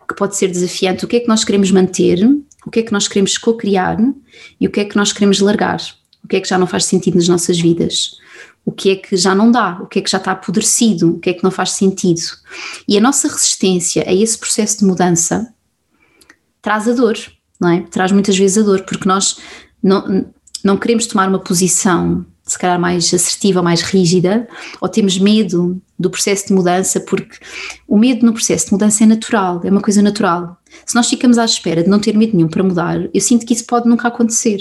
que 0.06 0.14
pode 0.14 0.36
ser 0.36 0.48
desafiante, 0.48 1.04
o 1.04 1.08
que 1.08 1.16
é 1.16 1.20
que 1.20 1.28
nós 1.28 1.44
queremos 1.44 1.70
manter 1.70 2.18
o 2.64 2.70
que 2.70 2.80
é 2.80 2.82
que 2.82 2.92
nós 2.92 3.06
queremos 3.06 3.36
co-criar 3.36 3.98
e 4.60 4.66
o 4.66 4.70
que 4.70 4.80
é 4.80 4.84
que 4.84 4.96
nós 4.96 5.12
queremos 5.12 5.40
largar, 5.40 5.80
o 6.22 6.28
que 6.28 6.36
é 6.36 6.40
que 6.40 6.48
já 6.48 6.58
não 6.58 6.66
faz 6.66 6.86
sentido 6.86 7.16
nas 7.16 7.28
nossas 7.28 7.58
vidas, 7.60 8.16
o 8.64 8.72
que 8.72 8.90
é 8.90 8.96
que 8.96 9.16
já 9.16 9.34
não 9.34 9.50
dá, 9.50 9.78
o 9.82 9.86
que 9.86 9.98
é 9.98 10.02
que 10.02 10.10
já 10.10 10.18
está 10.18 10.32
apodrecido, 10.32 11.16
o 11.16 11.18
que 11.18 11.30
é 11.30 11.34
que 11.34 11.44
não 11.44 11.50
faz 11.50 11.72
sentido. 11.72 12.20
E 12.88 12.96
a 12.96 13.00
nossa 13.00 13.28
resistência 13.28 14.04
a 14.06 14.12
esse 14.12 14.38
processo 14.38 14.78
de 14.78 14.84
mudança 14.84 15.52
traz 16.62 16.88
a 16.88 16.92
dor, 16.92 17.16
não 17.60 17.68
é? 17.68 17.80
Traz 17.82 18.10
muitas 18.10 18.36
vezes 18.36 18.58
a 18.58 18.62
dor, 18.62 18.82
porque 18.82 19.06
nós 19.06 19.38
não, 19.82 20.26
não 20.62 20.76
queremos 20.78 21.06
tomar 21.06 21.28
uma 21.28 21.38
posição 21.38 22.24
se 22.46 22.58
calhar 22.58 22.78
mais 22.78 23.12
assertiva, 23.12 23.62
mais 23.62 23.80
rígida, 23.80 24.46
ou 24.80 24.88
temos 24.88 25.18
medo 25.18 25.80
do 25.98 26.10
processo 26.10 26.48
de 26.48 26.52
mudança, 26.52 27.00
porque 27.00 27.38
o 27.88 27.96
medo 27.96 28.26
no 28.26 28.34
processo 28.34 28.66
de 28.66 28.72
mudança 28.72 29.02
é 29.02 29.06
natural, 29.06 29.62
é 29.64 29.70
uma 29.70 29.80
coisa 29.80 30.02
natural. 30.02 30.58
Se 30.84 30.94
nós 30.94 31.08
ficamos 31.08 31.38
à 31.38 31.44
espera 31.44 31.82
de 31.82 31.88
não 31.88 31.98
ter 31.98 32.16
medo 32.16 32.36
nenhum 32.36 32.48
para 32.48 32.62
mudar, 32.62 33.08
eu 33.14 33.20
sinto 33.20 33.46
que 33.46 33.54
isso 33.54 33.64
pode 33.64 33.88
nunca 33.88 34.08
acontecer. 34.08 34.58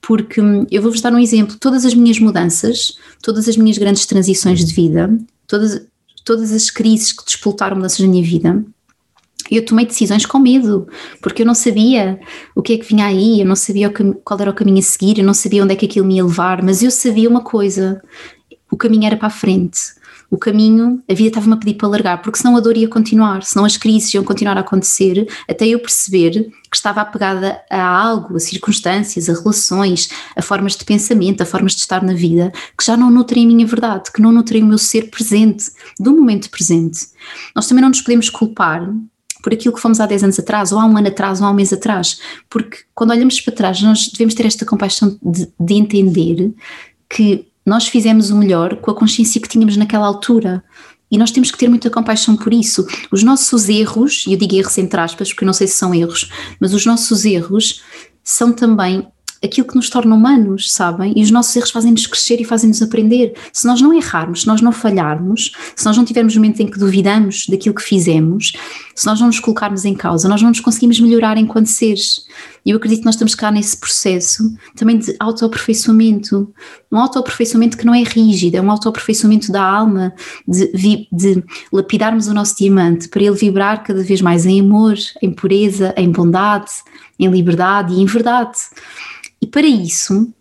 Porque 0.00 0.40
hum, 0.40 0.66
eu 0.70 0.82
vou-vos 0.82 1.00
dar 1.00 1.12
um 1.12 1.18
exemplo: 1.18 1.56
todas 1.58 1.84
as 1.84 1.94
minhas 1.94 2.18
mudanças, 2.18 2.96
todas 3.22 3.48
as 3.48 3.56
minhas 3.56 3.78
grandes 3.78 4.06
transições 4.06 4.64
de 4.64 4.72
vida, 4.72 5.10
todas, 5.46 5.86
todas 6.24 6.52
as 6.52 6.70
crises 6.70 7.12
que 7.12 7.24
despoltaram 7.24 7.76
mudanças 7.76 8.00
na 8.00 8.08
minha 8.08 8.22
vida, 8.22 8.64
eu 9.50 9.64
tomei 9.64 9.86
decisões 9.86 10.26
com 10.26 10.38
medo, 10.38 10.86
porque 11.22 11.42
eu 11.42 11.46
não 11.46 11.54
sabia 11.54 12.20
o 12.54 12.62
que 12.62 12.74
é 12.74 12.78
que 12.78 12.86
vinha 12.86 13.06
aí, 13.06 13.40
eu 13.40 13.46
não 13.46 13.56
sabia 13.56 13.90
qual 13.90 14.40
era 14.40 14.50
o 14.50 14.54
caminho 14.54 14.78
a 14.78 14.82
seguir, 14.82 15.18
eu 15.18 15.24
não 15.24 15.34
sabia 15.34 15.64
onde 15.64 15.72
é 15.72 15.76
que 15.76 15.86
aquilo 15.86 16.06
me 16.06 16.16
ia 16.16 16.24
levar, 16.24 16.62
mas 16.62 16.82
eu 16.82 16.90
sabia 16.90 17.28
uma 17.28 17.42
coisa: 17.42 18.02
o 18.70 18.76
caminho 18.76 19.06
era 19.06 19.16
para 19.16 19.28
a 19.28 19.30
frente 19.30 19.97
o 20.30 20.36
caminho, 20.36 21.02
a 21.08 21.14
vida 21.14 21.28
estava-me 21.28 21.54
a 21.54 21.56
pedir 21.56 21.74
para 21.74 21.88
largar, 21.88 22.20
porque 22.20 22.38
senão 22.38 22.56
a 22.56 22.60
dor 22.60 22.76
ia 22.76 22.88
continuar, 22.88 23.42
senão 23.42 23.64
as 23.64 23.76
crises 23.78 24.12
iam 24.12 24.22
continuar 24.22 24.58
a 24.58 24.60
acontecer, 24.60 25.26
até 25.48 25.66
eu 25.66 25.78
perceber 25.78 26.50
que 26.70 26.76
estava 26.76 27.00
apegada 27.00 27.60
a 27.70 27.82
algo, 27.82 28.36
a 28.36 28.40
circunstâncias, 28.40 29.28
a 29.28 29.32
relações, 29.32 30.10
a 30.36 30.42
formas 30.42 30.76
de 30.76 30.84
pensamento, 30.84 31.40
a 31.40 31.46
formas 31.46 31.72
de 31.72 31.80
estar 31.80 32.02
na 32.02 32.12
vida, 32.12 32.52
que 32.76 32.84
já 32.84 32.96
não 32.96 33.10
nutrem 33.10 33.44
a 33.44 33.48
minha 33.48 33.66
verdade, 33.66 34.12
que 34.12 34.20
não 34.20 34.30
nutrem 34.30 34.62
o 34.62 34.66
meu 34.66 34.78
ser 34.78 35.08
presente, 35.08 35.70
do 35.98 36.12
momento 36.12 36.50
presente. 36.50 37.06
Nós 37.56 37.66
também 37.66 37.80
não 37.80 37.88
nos 37.88 38.02
podemos 38.02 38.28
culpar 38.28 38.86
por 39.42 39.54
aquilo 39.54 39.74
que 39.74 39.80
fomos 39.80 39.98
há 39.98 40.04
10 40.04 40.24
anos 40.24 40.38
atrás, 40.38 40.72
ou 40.72 40.78
há 40.78 40.84
um 40.84 40.96
ano 40.96 41.08
atrás, 41.08 41.40
ou 41.40 41.46
há 41.46 41.50
um 41.50 41.54
mês 41.54 41.72
atrás, 41.72 42.20
porque 42.50 42.78
quando 42.94 43.12
olhamos 43.12 43.40
para 43.40 43.54
trás, 43.54 43.80
nós 43.80 44.08
devemos 44.08 44.34
ter 44.34 44.44
esta 44.44 44.66
compaixão 44.66 45.18
de, 45.22 45.48
de 45.58 45.74
entender 45.74 46.52
que 47.08 47.47
nós 47.68 47.86
fizemos 47.86 48.30
o 48.30 48.36
melhor 48.36 48.76
com 48.76 48.90
a 48.90 48.94
consciência 48.94 49.40
que 49.40 49.48
tínhamos 49.48 49.76
naquela 49.76 50.06
altura. 50.06 50.64
E 51.10 51.16
nós 51.16 51.30
temos 51.30 51.50
que 51.50 51.58
ter 51.58 51.68
muita 51.68 51.90
compaixão 51.90 52.36
por 52.36 52.52
isso. 52.52 52.86
Os 53.10 53.22
nossos 53.22 53.68
erros, 53.68 54.24
e 54.26 54.32
eu 54.32 54.38
digo 54.38 54.54
erros 54.54 54.76
entre 54.78 55.00
aspas, 55.00 55.28
porque 55.28 55.44
eu 55.44 55.46
não 55.46 55.52
sei 55.52 55.66
se 55.66 55.74
são 55.74 55.94
erros, 55.94 56.30
mas 56.60 56.74
os 56.74 56.84
nossos 56.84 57.24
erros 57.24 57.82
são 58.22 58.52
também 58.52 59.06
aquilo 59.42 59.66
que 59.66 59.76
nos 59.76 59.88
torna 59.88 60.14
humanos, 60.14 60.72
sabem? 60.72 61.12
E 61.16 61.22
os 61.22 61.30
nossos 61.30 61.54
erros 61.54 61.70
fazem-nos 61.70 62.06
crescer 62.06 62.40
e 62.40 62.44
fazem-nos 62.44 62.82
aprender. 62.82 63.34
Se 63.52 63.66
nós 63.66 63.80
não 63.80 63.92
errarmos, 63.92 64.42
se 64.42 64.46
nós 64.46 64.60
não 64.60 64.72
falharmos, 64.72 65.52
se 65.76 65.84
nós 65.84 65.96
não 65.96 66.04
tivermos 66.04 66.36
momentos 66.36 66.60
em 66.60 66.66
que 66.66 66.78
duvidamos 66.78 67.46
daquilo 67.46 67.74
que 67.74 67.82
fizemos, 67.82 68.52
se 68.94 69.06
nós 69.06 69.20
não 69.20 69.28
nos 69.28 69.38
colocarmos 69.38 69.84
em 69.84 69.94
causa, 69.94 70.28
nós 70.28 70.42
não 70.42 70.48
nos 70.48 70.60
conseguimos 70.60 70.98
melhorar 71.00 71.36
enquanto 71.36 71.66
seres. 71.66 72.26
E 72.64 72.70
eu 72.70 72.76
acredito 72.76 73.00
que 73.00 73.04
nós 73.06 73.14
estamos 73.14 73.34
cá 73.34 73.50
nesse 73.50 73.76
processo 73.76 74.52
também 74.76 74.98
de 74.98 75.14
autoaperfeiçoamento. 75.18 76.52
Um 76.90 76.98
autoaperfeiçoamento 76.98 77.78
que 77.78 77.86
não 77.86 77.94
é 77.94 78.02
rígido, 78.02 78.56
é 78.56 78.60
um 78.60 78.70
autoaperfeiçoamento 78.70 79.52
da 79.52 79.62
alma, 79.62 80.12
de, 80.46 81.08
de 81.10 81.44
lapidarmos 81.72 82.26
o 82.26 82.34
nosso 82.34 82.56
diamante 82.56 83.08
para 83.08 83.22
ele 83.22 83.36
vibrar 83.36 83.82
cada 83.84 84.02
vez 84.02 84.20
mais 84.20 84.44
em 84.44 84.60
amor, 84.60 84.96
em 85.22 85.32
pureza, 85.32 85.94
em 85.96 86.10
bondade, 86.10 86.70
em 87.18 87.28
liberdade 87.28 87.94
e 87.94 88.00
em 88.00 88.06
verdade. 88.06 88.58
E 89.40 89.46
para 89.46 89.66
isso, 89.66 90.32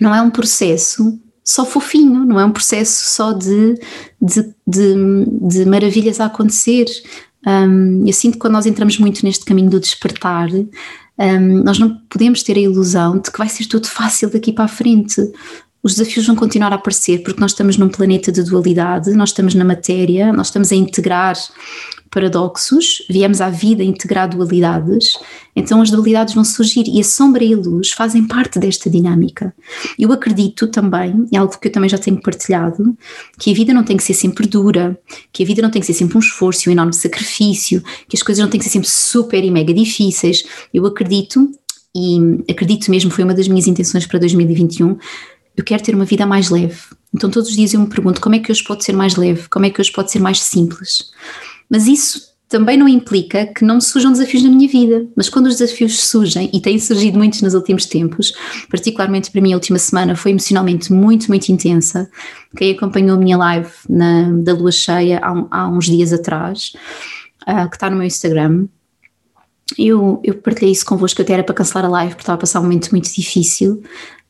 não 0.00 0.14
é 0.14 0.22
um 0.22 0.30
processo 0.30 1.18
só 1.44 1.64
fofinho, 1.64 2.24
não 2.24 2.38
é 2.38 2.44
um 2.44 2.52
processo 2.52 3.10
só 3.10 3.32
de, 3.32 3.74
de, 4.20 4.54
de, 4.66 5.24
de 5.48 5.64
maravilhas 5.66 6.20
a 6.20 6.26
acontecer. 6.26 6.86
Um, 7.46 8.06
eu 8.06 8.12
sinto 8.12 8.34
que 8.34 8.38
quando 8.38 8.54
nós 8.54 8.66
entramos 8.66 8.98
muito 8.98 9.24
neste 9.24 9.44
caminho 9.44 9.70
do 9.70 9.80
despertar, 9.80 10.48
um, 10.52 11.62
nós 11.62 11.78
não 11.78 11.96
podemos 12.08 12.42
ter 12.42 12.56
a 12.56 12.60
ilusão 12.60 13.18
de 13.18 13.30
que 13.30 13.38
vai 13.38 13.48
ser 13.48 13.66
tudo 13.66 13.86
fácil 13.88 14.30
daqui 14.30 14.52
para 14.52 14.64
a 14.64 14.68
frente. 14.68 15.20
Os 15.82 15.96
desafios 15.96 16.26
vão 16.26 16.36
continuar 16.36 16.72
a 16.72 16.76
aparecer 16.76 17.22
porque 17.24 17.40
nós 17.40 17.50
estamos 17.50 17.76
num 17.76 17.88
planeta 17.88 18.30
de 18.30 18.44
dualidade, 18.44 19.10
nós 19.12 19.30
estamos 19.30 19.54
na 19.54 19.64
matéria, 19.64 20.32
nós 20.32 20.46
estamos 20.46 20.70
a 20.70 20.76
integrar 20.76 21.36
paradoxos, 22.12 23.02
viemos 23.08 23.40
à 23.40 23.48
vida 23.48 23.82
integrar 23.82 24.28
dualidades, 24.28 25.14
então 25.56 25.80
as 25.80 25.90
dualidades 25.90 26.34
vão 26.34 26.44
surgir 26.44 26.84
e 26.86 27.00
a 27.00 27.04
sombra 27.04 27.42
e 27.42 27.54
a 27.54 27.56
luz 27.56 27.92
fazem 27.92 28.26
parte 28.26 28.58
desta 28.58 28.90
dinâmica. 28.90 29.54
Eu 29.98 30.12
acredito 30.12 30.66
também, 30.66 31.26
é 31.32 31.38
algo 31.38 31.58
que 31.58 31.68
eu 31.68 31.72
também 31.72 31.88
já 31.88 31.96
tenho 31.96 32.20
partilhado, 32.20 32.94
que 33.38 33.50
a 33.50 33.54
vida 33.54 33.72
não 33.72 33.82
tem 33.82 33.96
que 33.96 34.04
ser 34.04 34.12
sempre 34.12 34.46
dura, 34.46 34.96
que 35.32 35.42
a 35.42 35.46
vida 35.46 35.62
não 35.62 35.70
tem 35.70 35.80
que 35.80 35.86
ser 35.86 35.94
sempre 35.94 36.18
um 36.18 36.20
esforço, 36.20 36.68
um 36.68 36.72
enorme 36.72 36.92
sacrifício, 36.92 37.82
que 38.06 38.14
as 38.14 38.22
coisas 38.22 38.42
não 38.44 38.50
têm 38.50 38.58
que 38.58 38.64
ser 38.64 38.72
sempre 38.72 38.90
super 38.90 39.42
e 39.42 39.50
mega 39.50 39.72
difíceis. 39.72 40.44
Eu 40.72 40.84
acredito, 40.84 41.50
e 41.96 42.18
acredito 42.50 42.90
mesmo, 42.90 43.10
foi 43.10 43.24
uma 43.24 43.32
das 43.32 43.48
minhas 43.48 43.66
intenções 43.66 44.06
para 44.06 44.18
2021, 44.18 44.98
eu 45.56 45.64
quero 45.64 45.82
ter 45.82 45.94
uma 45.94 46.04
vida 46.04 46.26
mais 46.26 46.50
leve. 46.50 46.78
Então 47.14 47.30
todos 47.30 47.48
os 47.48 47.56
dias 47.56 47.72
eu 47.72 47.80
me 47.80 47.86
pergunto 47.86 48.20
como 48.20 48.34
é 48.34 48.38
que 48.38 48.52
hoje 48.52 48.62
pode 48.62 48.84
ser 48.84 48.92
mais 48.92 49.16
leve, 49.16 49.48
como 49.48 49.64
é 49.64 49.70
que 49.70 49.80
hoje 49.80 49.92
pode 49.92 50.10
ser 50.10 50.18
mais 50.18 50.40
simples. 50.40 51.10
Mas 51.72 51.86
isso 51.86 52.32
também 52.52 52.76
não 52.76 52.86
implica 52.86 53.46
que 53.46 53.64
não 53.64 53.80
surjam 53.80 54.12
desafios 54.12 54.42
na 54.42 54.50
minha 54.50 54.68
vida. 54.68 55.08
Mas 55.16 55.30
quando 55.30 55.46
os 55.46 55.56
desafios 55.56 56.04
surgem, 56.04 56.50
e 56.52 56.60
têm 56.60 56.78
surgido 56.78 57.16
muitos 57.16 57.40
nos 57.40 57.54
últimos 57.54 57.86
tempos, 57.86 58.34
particularmente 58.70 59.30
para 59.30 59.40
mim 59.40 59.54
a 59.54 59.56
última 59.56 59.78
semana 59.78 60.14
foi 60.14 60.32
emocionalmente 60.32 60.92
muito, 60.92 61.28
muito 61.28 61.48
intensa. 61.48 62.10
Quem 62.54 62.72
acompanhou 62.72 63.16
a 63.16 63.18
minha 63.18 63.38
live 63.38 63.70
na, 63.88 64.30
da 64.32 64.52
lua 64.52 64.70
cheia 64.70 65.18
há, 65.22 65.46
há 65.50 65.68
uns 65.68 65.86
dias 65.86 66.12
atrás, 66.12 66.74
uh, 67.48 67.70
que 67.70 67.76
está 67.76 67.88
no 67.88 67.96
meu 67.96 68.06
Instagram, 68.06 68.66
eu, 69.78 70.20
eu 70.22 70.34
partilhei 70.34 70.72
isso 70.72 70.84
convosco, 70.84 71.22
até 71.22 71.32
era 71.32 71.42
para 71.42 71.54
cancelar 71.54 71.86
a 71.86 71.88
live 71.88 72.10
porque 72.10 72.22
estava 72.22 72.36
a 72.36 72.40
passar 72.40 72.60
um 72.60 72.64
momento 72.64 72.90
muito 72.90 73.10
difícil, 73.10 73.82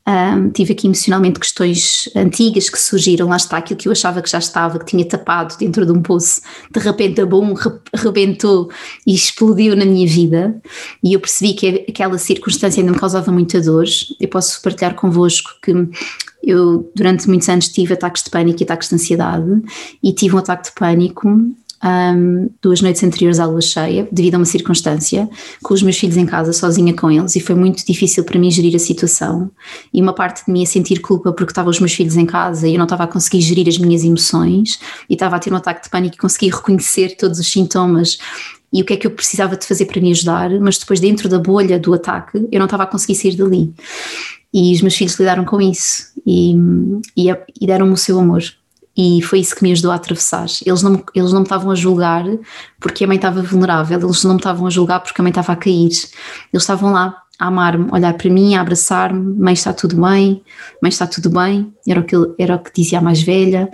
um, 0.07 0.51
tive 0.51 0.73
aqui 0.73 0.87
emocionalmente 0.87 1.39
questões 1.39 2.09
antigas 2.17 2.69
que 2.69 2.79
surgiram, 2.79 3.29
lá 3.29 3.37
está 3.37 3.59
aquilo 3.59 3.79
que 3.79 3.87
eu 3.87 3.93
achava 3.93 4.21
que 4.21 4.29
já 4.29 4.39
estava, 4.39 4.79
que 4.79 4.87
tinha 4.87 5.05
tapado 5.05 5.57
dentro 5.59 5.87
de 5.87 5.93
um 5.93 6.03
poço, 6.03 6.41
de 6.71 6.81
repente 6.81 7.21
a 7.21 7.27
bom 7.27 7.55
rebentou 7.95 8.69
e 9.07 9.15
explodiu 9.15 9.77
na 9.77 9.85
minha 9.85 10.07
vida 10.07 10.61
e 11.03 11.13
eu 11.13 11.21
percebi 11.21 11.55
que 11.55 11.85
aquela 11.89 12.19
circunstância 12.19 12.81
ainda 12.81 12.93
me 12.93 12.99
causava 12.99 13.31
muita 13.31 13.61
dor. 13.61 13.85
Eu 14.21 14.29
posso 14.29 14.61
partilhar 14.61 14.95
convosco 14.95 15.51
que 15.63 15.73
eu 16.43 16.91
durante 16.97 17.29
muitos 17.29 17.49
anos 17.49 17.69
tive 17.69 17.95
ataques 17.95 18.25
de 18.25 18.31
pânico 18.31 18.61
e 18.61 18.65
ataques 18.65 18.89
de 18.89 18.97
ansiedade 18.97 19.63
e 20.03 20.13
tive 20.13 20.35
um 20.35 20.39
ataque 20.39 20.69
de 20.69 20.75
pânico 20.75 21.29
um, 21.85 22.49
duas 22.61 22.81
noites 22.81 23.03
anteriores 23.03 23.41
à 23.41 23.47
lua 23.47 23.61
cheia, 23.61 24.09
devido 24.13 24.35
a 24.35 24.39
uma 24.39 24.45
circunstância, 24.45 25.29
com 25.63 25.75
os 25.75 25.83
meus 25.83 25.99
filhos 25.99 26.17
em 26.17 26.27
casa, 26.27 26.53
sozinha 26.53 26.95
com 26.95 27.11
eles, 27.11 27.35
e 27.35 27.41
foi 27.41 27.55
muito 27.55 27.85
difícil 27.85 28.25
para 28.25 28.39
mim 28.39 28.51
gerir 28.51 28.75
a 28.77 28.79
situação. 28.79 29.51
E 29.93 30.01
uma 30.01 30.13
parte 30.13 30.45
de 30.45 30.53
mim 30.53 30.63
a 30.63 30.67
sentir 30.67 31.01
culpa 31.01 31.33
porque 31.33 31.51
estavam 31.51 31.71
os 31.71 31.81
meus 31.81 31.93
filhos 31.93 32.17
em 32.17 32.27
casa 32.27 32.69
e 32.69 32.75
eu 32.75 32.79
não 32.79 32.85
estava 32.85 33.05
a 33.05 33.07
conseguir 33.07 33.41
gerir 33.41 33.69
as 33.69 33.79
minhas 33.79 34.05
emoções, 34.05 34.79
e 35.09 35.15
estava 35.15 35.37
a 35.37 35.39
ter 35.39 35.53
um 35.53 35.57
ataque 35.57 35.83
de 35.83 35.91
pânico 35.91 36.15
e 36.15 36.19
consegui 36.19 36.51
reconhecer 36.51 37.17
todos 37.17 37.39
os 37.39 37.51
sintomas 37.51 38.19
e 38.73 38.81
o 38.81 38.85
que 38.85 38.95
é 38.95 38.97
que 38.97 39.07
eu 39.07 39.11
precisava 39.11 39.57
de 39.57 39.67
fazer 39.67 39.85
para 39.85 40.01
me 40.01 40.13
ajudar, 40.13 40.51
mas 40.59 40.79
depois, 40.79 40.99
dentro 40.99 41.29
da 41.29 41.39
bolha 41.39 41.79
do 41.79 41.93
ataque, 41.93 42.49
eu 42.51 42.59
não 42.59 42.65
estava 42.65 42.85
a 42.85 42.87
conseguir 42.87 43.17
sair 43.17 43.37
dali. 43.37 43.71
E 44.55 44.73
os 44.73 44.81
meus 44.81 44.97
filhos 44.97 45.19
lidaram 45.19 45.45
com 45.45 45.61
isso 45.61 46.13
e, 46.27 46.55
e, 47.17 47.29
e 47.61 47.67
deram-me 47.67 47.93
o 47.93 47.97
seu 47.97 48.19
amor 48.19 48.43
e 48.97 49.23
foi 49.23 49.41
isso 49.41 49.57
que 49.57 49.63
me 49.63 49.73
ajudou 49.73 49.91
a 49.91 49.95
atravessar. 49.95 50.47
Eles 50.65 50.83
não, 50.83 51.03
eles 51.15 51.33
não 51.33 51.41
me 51.41 51.47
estavam 51.47 51.71
a 51.71 51.75
julgar 51.75 52.25
porque 52.79 53.05
a 53.05 53.07
mãe 53.07 53.17
estava 53.17 53.43
vulnerável, 53.43 53.99
eles 53.99 54.23
não 54.25 54.33
me 54.33 54.39
estavam 54.39 54.67
a 54.67 54.71
julgar 54.71 55.01
porque 55.01 55.21
a 55.21 55.25
mãe 55.25 55.31
estava 55.31 55.53
a 55.53 55.57
cair. 55.57 55.87
Eles 55.87 56.11
estavam 56.53 56.93
lá 56.93 57.23
a 57.39 57.47
amar-me, 57.47 57.89
olhar 57.91 58.13
para 58.15 58.31
mim, 58.31 58.55
a 58.55 58.61
abraçar-me, 58.61 59.35
mãe 59.39 59.55
está 59.55 59.73
tudo 59.73 59.97
bem, 59.97 60.43
mãe 60.83 60.89
está 60.91 61.07
tudo 61.07 61.31
bem, 61.31 61.73
era 61.89 62.01
o 62.01 62.05
que, 62.05 62.15
era 62.39 62.57
o 62.57 62.59
que 62.59 62.71
dizia 62.75 62.99
a 62.99 63.03
mais 63.03 63.23
velha. 63.23 63.71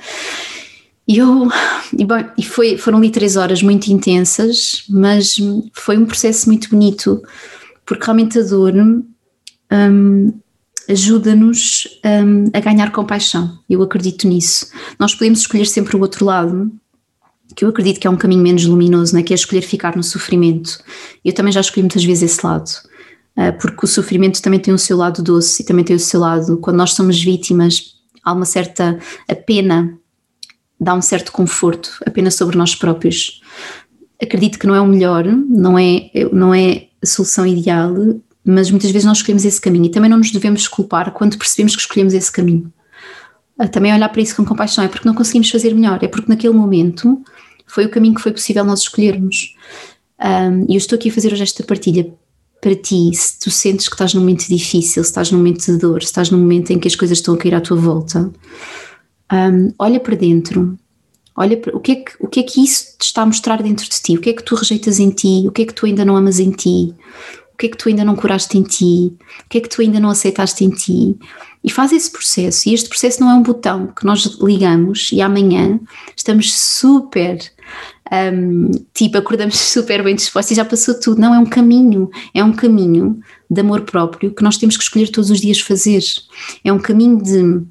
E 1.07 1.19
eu, 1.19 1.49
e, 1.97 2.05
bom, 2.05 2.23
e 2.37 2.43
foi, 2.45 2.79
foram 2.79 2.99
ali 2.99 3.11
três 3.11 3.37
horas 3.37 3.63
muito 3.63 3.89
intensas, 3.89 4.85
mas 4.89 5.37
foi 5.73 5.97
um 5.97 6.05
processo 6.05 6.49
muito 6.49 6.69
bonito, 6.71 7.21
porque 7.85 8.05
realmente 8.05 8.39
a 8.39 8.43
dor 8.43 8.75
um, 8.77 9.03
ajuda-nos 10.89 11.87
um, 12.05 12.51
a 12.53 12.61
ganhar 12.61 12.91
compaixão. 12.91 13.59
Eu 13.69 13.83
acredito 13.83 14.27
nisso. 14.27 14.71
Nós 14.99 15.15
podemos 15.15 15.41
escolher 15.41 15.67
sempre 15.67 15.95
o 15.97 16.01
outro 16.01 16.25
lado, 16.25 16.73
que 17.55 17.65
eu 17.65 17.69
acredito 17.69 18.01
que 18.01 18.07
é 18.07 18.11
um 18.11 18.17
caminho 18.17 18.43
menos 18.43 18.65
luminoso, 18.65 19.15
né? 19.15 19.23
que 19.23 19.33
é 19.33 19.37
escolher 19.37 19.63
ficar 19.63 19.97
no 19.97 20.03
sofrimento. 20.03 20.79
Eu 21.25 21.33
também 21.33 21.53
já 21.53 21.61
escolhi 21.61 21.83
muitas 21.83 22.05
vezes 22.05 22.33
esse 22.33 22.47
lado, 22.47 22.69
uh, 23.37 23.53
porque 23.61 23.85
o 23.85 23.89
sofrimento 23.89 24.41
também 24.41 24.61
tem 24.61 24.73
o 24.73 24.79
seu 24.79 24.97
lado 24.97 25.23
doce 25.23 25.63
e 25.63 25.67
também 25.67 25.85
tem 25.85 25.97
o 25.97 26.01
seu 26.01 26.21
lado. 26.21 26.57
Quando 26.59 26.77
nós 26.77 26.93
somos 26.93 27.23
vítimas, 27.23 27.97
há 28.25 28.33
uma 28.33 28.47
certa. 28.47 28.99
a 29.29 29.35
pena 29.35 29.99
dá 30.81 30.95
um 30.95 31.03
certo 31.03 31.33
conforto, 31.33 31.91
a 32.07 32.11
pena 32.11 32.31
sobre 32.31 32.57
nós 32.57 32.75
próprios. 32.75 33.43
Acredito 34.23 34.59
que 34.59 34.67
não 34.67 34.75
é 34.75 34.81
o 34.81 34.87
melhor, 34.87 35.25
não 35.25 35.79
é, 35.79 36.11
não 36.33 36.55
é 36.55 36.87
a 37.03 37.07
solução 37.07 37.47
ideal, 37.47 37.95
mas 38.51 38.71
muitas 38.71 38.91
vezes 38.91 39.05
nós 39.05 39.19
escolhemos 39.19 39.45
esse 39.45 39.61
caminho 39.61 39.85
e 39.85 39.91
também 39.91 40.09
não 40.09 40.17
nos 40.17 40.31
devemos 40.31 40.67
culpar 40.67 41.13
quando 41.13 41.37
percebemos 41.37 41.77
que 41.77 41.83
escolhemos 41.83 42.15
esse 42.15 42.33
caminho. 42.33 42.73
Também 43.71 43.93
olhar 43.93 44.09
para 44.09 44.23
isso 44.23 44.35
com 44.35 44.43
compaixão, 44.43 44.83
é 44.83 44.89
porque 44.89 45.07
não 45.07 45.15
conseguimos 45.15 45.51
fazer 45.51 45.75
melhor, 45.75 46.03
é 46.03 46.09
porque 46.09 46.31
naquele 46.31 46.55
momento 46.55 47.23
foi 47.67 47.85
o 47.85 47.91
caminho 47.91 48.15
que 48.15 48.23
foi 48.23 48.33
possível 48.33 48.65
nós 48.65 48.81
escolhermos. 48.81 49.55
Um, 50.19 50.65
e 50.67 50.75
eu 50.75 50.79
estou 50.79 50.97
aqui 50.97 51.11
a 51.11 51.13
fazer 51.13 51.31
hoje 51.31 51.43
esta 51.43 51.63
partilha 51.63 52.11
para 52.63 52.75
ti, 52.75 53.11
se 53.13 53.39
tu 53.39 53.51
sentes 53.51 53.87
que 53.87 53.95
estás 53.95 54.15
num 54.15 54.21
momento 54.21 54.49
difícil, 54.49 55.05
se 55.05 55.11
estás 55.11 55.31
num 55.31 55.39
momento 55.39 55.67
de 55.67 55.77
dor, 55.77 56.01
se 56.01 56.07
estás 56.07 56.31
num 56.31 56.39
momento 56.39 56.71
em 56.71 56.79
que 56.79 56.89
as 56.89 56.97
coisas 56.97 57.19
estão 57.19 57.35
a 57.35 57.37
cair 57.37 57.55
à 57.55 57.61
tua 57.61 57.77
volta, 57.77 58.33
um, 59.31 59.75
olha 59.79 60.01
para 60.01 60.17
dentro, 60.17 60.75
olha 61.37 61.57
para, 61.59 61.77
o 61.77 61.81
que, 61.81 61.93
é 61.93 61.95
que, 61.97 62.13
o 62.19 62.27
que 62.27 62.41
é 62.41 62.43
que 62.43 62.65
isso 62.65 62.97
te 62.99 63.05
está 63.05 63.23
a 63.23 63.27
mostrar 63.27 63.63
dentro 63.63 63.85
de 63.85 64.01
ti, 64.01 64.17
o 64.17 64.21
que 64.23 64.31
é 64.31 64.33
que 64.33 64.43
tu 64.43 64.55
rejeitas 64.55 64.99
em 64.99 65.11
ti, 65.11 65.45
o 65.47 65.53
que 65.53 65.63
é 65.63 65.67
que 65.67 65.75
tu 65.75 65.85
ainda 65.85 66.05
não 66.05 66.17
amas 66.17 66.41
em 66.41 66.51
ti, 66.51 66.95
que 67.59 67.67
é 67.67 67.69
que 67.69 67.77
tu 67.77 67.89
ainda 67.89 68.05
não 68.05 68.17
curaste 68.17 68.57
em 68.57 68.63
ti, 68.63 69.17
o 69.45 69.49
que 69.49 69.59
é 69.59 69.61
que 69.61 69.69
tu 69.69 69.83
ainda 69.83 69.99
não 70.01 70.11
aceitaste 70.11 70.65
em 70.65 70.71
ti, 70.71 71.19
e 71.63 71.71
faz 71.71 71.93
esse 71.93 72.11
processo, 72.11 72.69
e 72.69 72.75
este 72.75 72.89
processo 72.89 73.21
não 73.21 73.31
é 73.31 73.35
um 73.35 73.43
botão 73.43 73.89
que 73.89 74.05
nós 74.07 74.39
ligamos 74.41 75.11
e 75.13 75.21
amanhã 75.21 75.81
estamos 76.17 76.55
super 76.55 77.39
um, 78.11 78.71
tipo, 78.95 79.19
acordamos 79.19 79.59
super 79.61 80.03
bem 80.03 80.15
dispostos 80.15 80.53
e 80.53 80.55
já 80.55 80.65
passou 80.65 80.99
tudo. 80.99 81.21
Não, 81.21 81.35
é 81.35 81.39
um 81.39 81.47
caminho, 81.47 82.11
é 82.35 82.43
um 82.43 82.53
caminho 82.53 83.21
de 83.51 83.61
amor 83.61 83.83
próprio 83.83 84.35
que 84.35 84.43
nós 84.43 84.57
temos 84.57 84.77
que 84.77 84.83
escolher 84.83 85.09
todos 85.09 85.31
os 85.31 85.41
dias 85.41 85.61
fazer. 85.61 86.03
É 86.65 86.73
um 86.73 86.79
caminho 86.79 87.23
de 87.23 87.63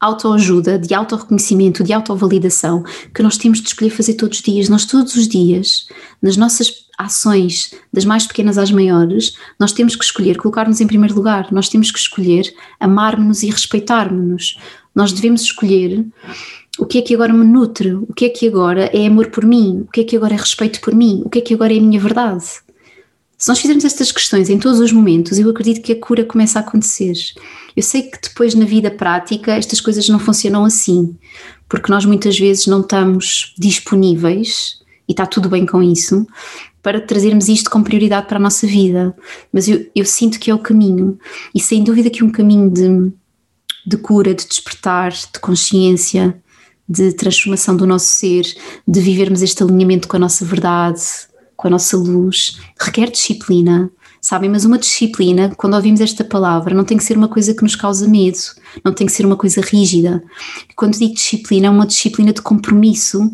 autoajuda, 0.00 0.78
de 0.78 0.94
autorreconhecimento, 0.94 1.82
de 1.82 1.92
autovalidação 1.92 2.84
que 3.14 3.22
nós 3.22 3.38
temos 3.38 3.60
de 3.60 3.68
escolher 3.68 3.90
fazer 3.90 4.14
todos 4.14 4.38
os 4.38 4.44
dias. 4.44 4.68
Nós 4.68 4.84
todos 4.84 5.14
os 5.16 5.28
dias, 5.28 5.86
nas 6.20 6.36
nossas 6.36 6.83
ações, 6.98 7.74
das 7.92 8.04
mais 8.04 8.26
pequenas 8.26 8.58
às 8.58 8.70
maiores, 8.70 9.36
nós 9.58 9.72
temos 9.72 9.96
que 9.96 10.04
escolher 10.04 10.36
colocar-nos 10.36 10.80
em 10.80 10.86
primeiro 10.86 11.14
lugar, 11.14 11.52
nós 11.52 11.68
temos 11.68 11.90
que 11.90 11.98
escolher 11.98 12.52
amar-nos 12.78 13.42
e 13.42 13.50
respeitar-nos. 13.50 14.58
Nós 14.94 15.12
devemos 15.12 15.42
escolher 15.42 16.04
o 16.78 16.86
que 16.86 16.98
é 16.98 17.02
que 17.02 17.14
agora 17.14 17.32
me 17.32 17.44
nutre, 17.44 17.94
o 17.94 18.12
que 18.14 18.26
é 18.26 18.28
que 18.28 18.46
agora 18.46 18.90
é 18.92 19.06
amor 19.06 19.30
por 19.30 19.44
mim, 19.44 19.84
o 19.86 19.90
que 19.90 20.00
é 20.00 20.04
que 20.04 20.16
agora 20.16 20.34
é 20.34 20.36
respeito 20.36 20.80
por 20.80 20.94
mim, 20.94 21.22
o 21.24 21.28
que 21.28 21.38
é 21.38 21.42
que 21.42 21.54
agora 21.54 21.72
é 21.74 21.78
a 21.78 21.82
minha 21.82 22.00
verdade. 22.00 22.44
Se 23.36 23.48
nós 23.48 23.58
fizermos 23.58 23.84
estas 23.84 24.10
questões 24.10 24.48
em 24.48 24.58
todos 24.58 24.80
os 24.80 24.92
momentos, 24.92 25.38
eu 25.38 25.50
acredito 25.50 25.82
que 25.82 25.92
a 25.92 26.00
cura 26.00 26.24
começa 26.24 26.58
a 26.58 26.62
acontecer. 26.62 27.14
Eu 27.76 27.82
sei 27.82 28.02
que 28.02 28.18
depois 28.22 28.54
na 28.54 28.64
vida 28.64 28.90
prática 28.90 29.52
estas 29.52 29.80
coisas 29.80 30.08
não 30.08 30.18
funcionam 30.18 30.64
assim, 30.64 31.14
porque 31.68 31.90
nós 31.90 32.04
muitas 32.04 32.38
vezes 32.38 32.66
não 32.66 32.80
estamos 32.80 33.52
disponíveis, 33.58 34.80
e 35.08 35.12
está 35.12 35.26
tudo 35.26 35.48
bem 35.48 35.66
com 35.66 35.82
isso, 35.82 36.26
para 36.84 37.00
trazermos 37.00 37.48
isto 37.48 37.70
como 37.70 37.82
prioridade 37.82 38.28
para 38.28 38.36
a 38.36 38.40
nossa 38.40 38.66
vida. 38.66 39.16
Mas 39.50 39.66
eu, 39.66 39.86
eu 39.96 40.04
sinto 40.04 40.38
que 40.38 40.50
é 40.50 40.54
o 40.54 40.58
caminho, 40.58 41.18
e 41.54 41.58
sem 41.58 41.82
dúvida 41.82 42.10
que 42.10 42.22
um 42.22 42.30
caminho 42.30 42.70
de, 42.70 43.10
de 43.86 43.96
cura, 43.96 44.34
de 44.34 44.46
despertar, 44.46 45.10
de 45.10 45.40
consciência, 45.40 46.38
de 46.86 47.12
transformação 47.14 47.74
do 47.74 47.86
nosso 47.86 48.06
ser, 48.06 48.44
de 48.86 49.00
vivermos 49.00 49.40
este 49.40 49.62
alinhamento 49.62 50.06
com 50.06 50.16
a 50.16 50.20
nossa 50.20 50.44
verdade, 50.44 51.00
com 51.56 51.68
a 51.68 51.70
nossa 51.70 51.96
luz, 51.96 52.60
requer 52.78 53.10
disciplina, 53.10 53.90
sabem? 54.20 54.50
Mas 54.50 54.66
uma 54.66 54.78
disciplina, 54.78 55.54
quando 55.56 55.72
ouvimos 55.72 56.02
esta 56.02 56.22
palavra, 56.22 56.74
não 56.74 56.84
tem 56.84 56.98
que 56.98 57.04
ser 57.04 57.16
uma 57.16 57.28
coisa 57.28 57.54
que 57.54 57.62
nos 57.62 57.74
causa 57.74 58.06
medo, 58.06 58.38
não 58.84 58.92
tem 58.92 59.06
que 59.06 59.12
ser 59.14 59.24
uma 59.24 59.36
coisa 59.36 59.62
rígida. 59.62 60.22
Quando 60.76 60.98
digo 60.98 61.14
disciplina, 61.14 61.68
é 61.68 61.70
uma 61.70 61.86
disciplina 61.86 62.30
de 62.30 62.42
compromisso 62.42 63.32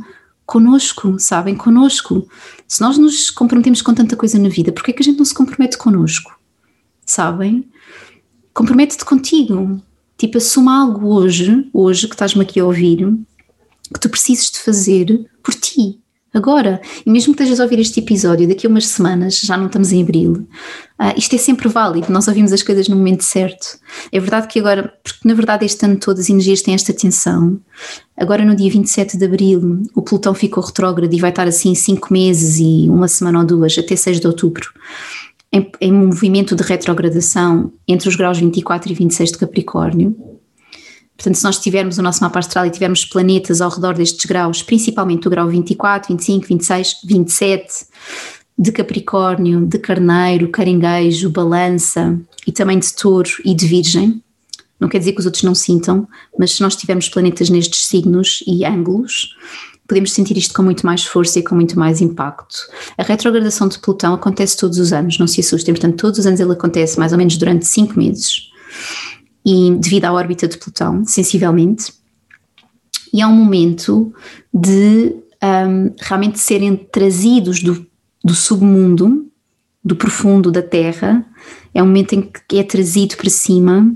conosco, 0.50 1.16
sabem? 1.16 1.54
Conosco. 1.54 2.28
Se 2.66 2.80
nós 2.80 2.98
nos 2.98 3.30
comprometemos 3.30 3.80
com 3.80 3.94
tanta 3.94 4.16
coisa 4.16 4.36
na 4.36 4.48
vida, 4.48 4.72
por 4.72 4.82
que 4.82 4.90
é 4.90 4.94
que 4.94 5.00
a 5.00 5.04
gente 5.04 5.16
não 5.16 5.24
se 5.24 5.32
compromete 5.32 5.78
conosco? 5.78 6.36
Sabem? 7.06 7.70
Compromete-te 8.52 9.04
contigo. 9.04 9.80
Tipo, 10.18 10.38
assuma 10.38 10.80
algo 10.80 11.06
hoje, 11.14 11.70
hoje 11.72 12.08
que 12.08 12.14
estás-me 12.16 12.42
aqui 12.42 12.58
a 12.58 12.64
ouvir, 12.64 12.98
que 13.94 14.00
tu 14.00 14.08
precises 14.08 14.50
de 14.50 14.58
fazer 14.58 15.30
por 15.40 15.54
ti, 15.54 15.99
agora. 16.32 16.80
E 17.04 17.10
mesmo 17.10 17.34
que 17.34 17.42
estejas 17.42 17.60
a 17.60 17.64
ouvir 17.64 17.78
este 17.80 18.00
episódio 18.00 18.48
daqui 18.48 18.66
a 18.66 18.70
umas 18.70 18.86
semanas, 18.86 19.40
já 19.40 19.56
não 19.56 19.66
estamos 19.66 19.92
em 19.92 20.02
abril, 20.02 20.32
uh, 21.00 21.14
isto 21.16 21.34
é 21.34 21.38
sempre 21.38 21.68
válido, 21.68 22.12
nós 22.12 22.28
ouvimos 22.28 22.52
as 22.52 22.62
coisas 22.62 22.88
no 22.88 22.96
momento 22.96 23.24
certo. 23.24 23.78
É 24.12 24.20
verdade 24.20 24.46
que 24.46 24.58
agora, 24.58 24.92
porque 25.02 25.26
na 25.26 25.34
verdade 25.34 25.64
este 25.64 25.84
ano 25.84 25.96
todo 25.96 26.20
as 26.20 26.30
energias 26.30 26.62
têm 26.62 26.74
esta 26.74 26.92
tensão, 26.92 27.60
agora 28.16 28.44
no 28.44 28.54
dia 28.54 28.70
27 28.70 29.16
de 29.16 29.24
abril 29.24 29.82
o 29.94 30.02
Plutão 30.02 30.34
ficou 30.34 30.62
retrógrado 30.62 31.12
e 31.12 31.20
vai 31.20 31.30
estar 31.30 31.46
assim 31.46 31.74
5 31.74 32.12
meses 32.12 32.58
e 32.58 32.88
uma 32.88 33.08
semana 33.08 33.40
ou 33.40 33.44
duas, 33.44 33.76
até 33.78 33.96
6 33.96 34.20
de 34.20 34.26
outubro. 34.26 34.68
Em, 35.52 35.68
em 35.80 35.92
movimento 35.92 36.54
de 36.54 36.62
retrogradação 36.62 37.72
entre 37.88 38.08
os 38.08 38.14
graus 38.14 38.38
24 38.38 38.92
e 38.92 38.94
26 38.94 39.32
de 39.32 39.38
Capricórnio, 39.38 40.14
Portanto, 41.20 41.34
se 41.34 41.44
nós 41.44 41.58
tivermos 41.58 41.98
o 41.98 42.02
nosso 42.02 42.22
mapa 42.22 42.38
astral 42.38 42.64
e 42.64 42.70
tivermos 42.70 43.04
planetas 43.04 43.60
ao 43.60 43.68
redor 43.68 43.92
destes 43.92 44.24
graus, 44.24 44.62
principalmente 44.62 45.26
o 45.26 45.30
grau 45.30 45.46
24, 45.48 46.14
25, 46.14 46.46
26, 46.46 46.96
27, 47.04 47.74
de 48.58 48.72
Capricórnio, 48.72 49.66
de 49.66 49.78
Carneiro, 49.78 50.48
Caringuejo, 50.48 51.28
Balança 51.28 52.18
e 52.46 52.52
também 52.52 52.78
de 52.78 52.90
Touro 52.94 53.28
e 53.44 53.54
de 53.54 53.66
Virgem, 53.66 54.22
não 54.80 54.88
quer 54.88 54.98
dizer 54.98 55.12
que 55.12 55.20
os 55.20 55.26
outros 55.26 55.42
não 55.44 55.54
sintam, 55.54 56.08
mas 56.38 56.52
se 56.52 56.62
nós 56.62 56.74
tivermos 56.74 57.10
planetas 57.10 57.50
nestes 57.50 57.86
signos 57.86 58.42
e 58.46 58.64
ângulos, 58.64 59.36
podemos 59.86 60.12
sentir 60.12 60.38
isto 60.38 60.54
com 60.54 60.62
muito 60.62 60.86
mais 60.86 61.04
força 61.04 61.38
e 61.38 61.42
com 61.42 61.54
muito 61.54 61.78
mais 61.78 62.00
impacto. 62.00 62.60
A 62.96 63.02
retrogradação 63.02 63.68
de 63.68 63.78
Plutão 63.78 64.14
acontece 64.14 64.56
todos 64.56 64.78
os 64.78 64.90
anos, 64.90 65.18
não 65.18 65.26
se 65.26 65.40
assustem, 65.42 65.74
portanto, 65.74 66.00
todos 66.00 66.20
os 66.20 66.26
anos 66.26 66.40
ele 66.40 66.52
acontece 66.52 66.98
mais 66.98 67.12
ou 67.12 67.18
menos 67.18 67.36
durante 67.36 67.66
cinco 67.66 67.98
meses 67.98 68.48
e 69.44 69.70
devido 69.78 70.04
à 70.06 70.12
órbita 70.12 70.46
de 70.46 70.58
Plutão, 70.58 71.04
sensivelmente, 71.04 71.92
e 73.12 73.20
é 73.20 73.26
um 73.26 73.34
momento 73.34 74.12
de 74.52 75.14
um, 75.42 75.94
realmente 76.00 76.38
serem 76.38 76.76
trazidos 76.76 77.62
do, 77.62 77.86
do 78.22 78.34
submundo, 78.34 79.26
do 79.82 79.96
profundo 79.96 80.50
da 80.50 80.62
Terra, 80.62 81.24
é 81.74 81.82
um 81.82 81.86
momento 81.86 82.14
em 82.14 82.30
que 82.48 82.58
é 82.58 82.62
trazido 82.62 83.16
para 83.16 83.30
cima 83.30 83.90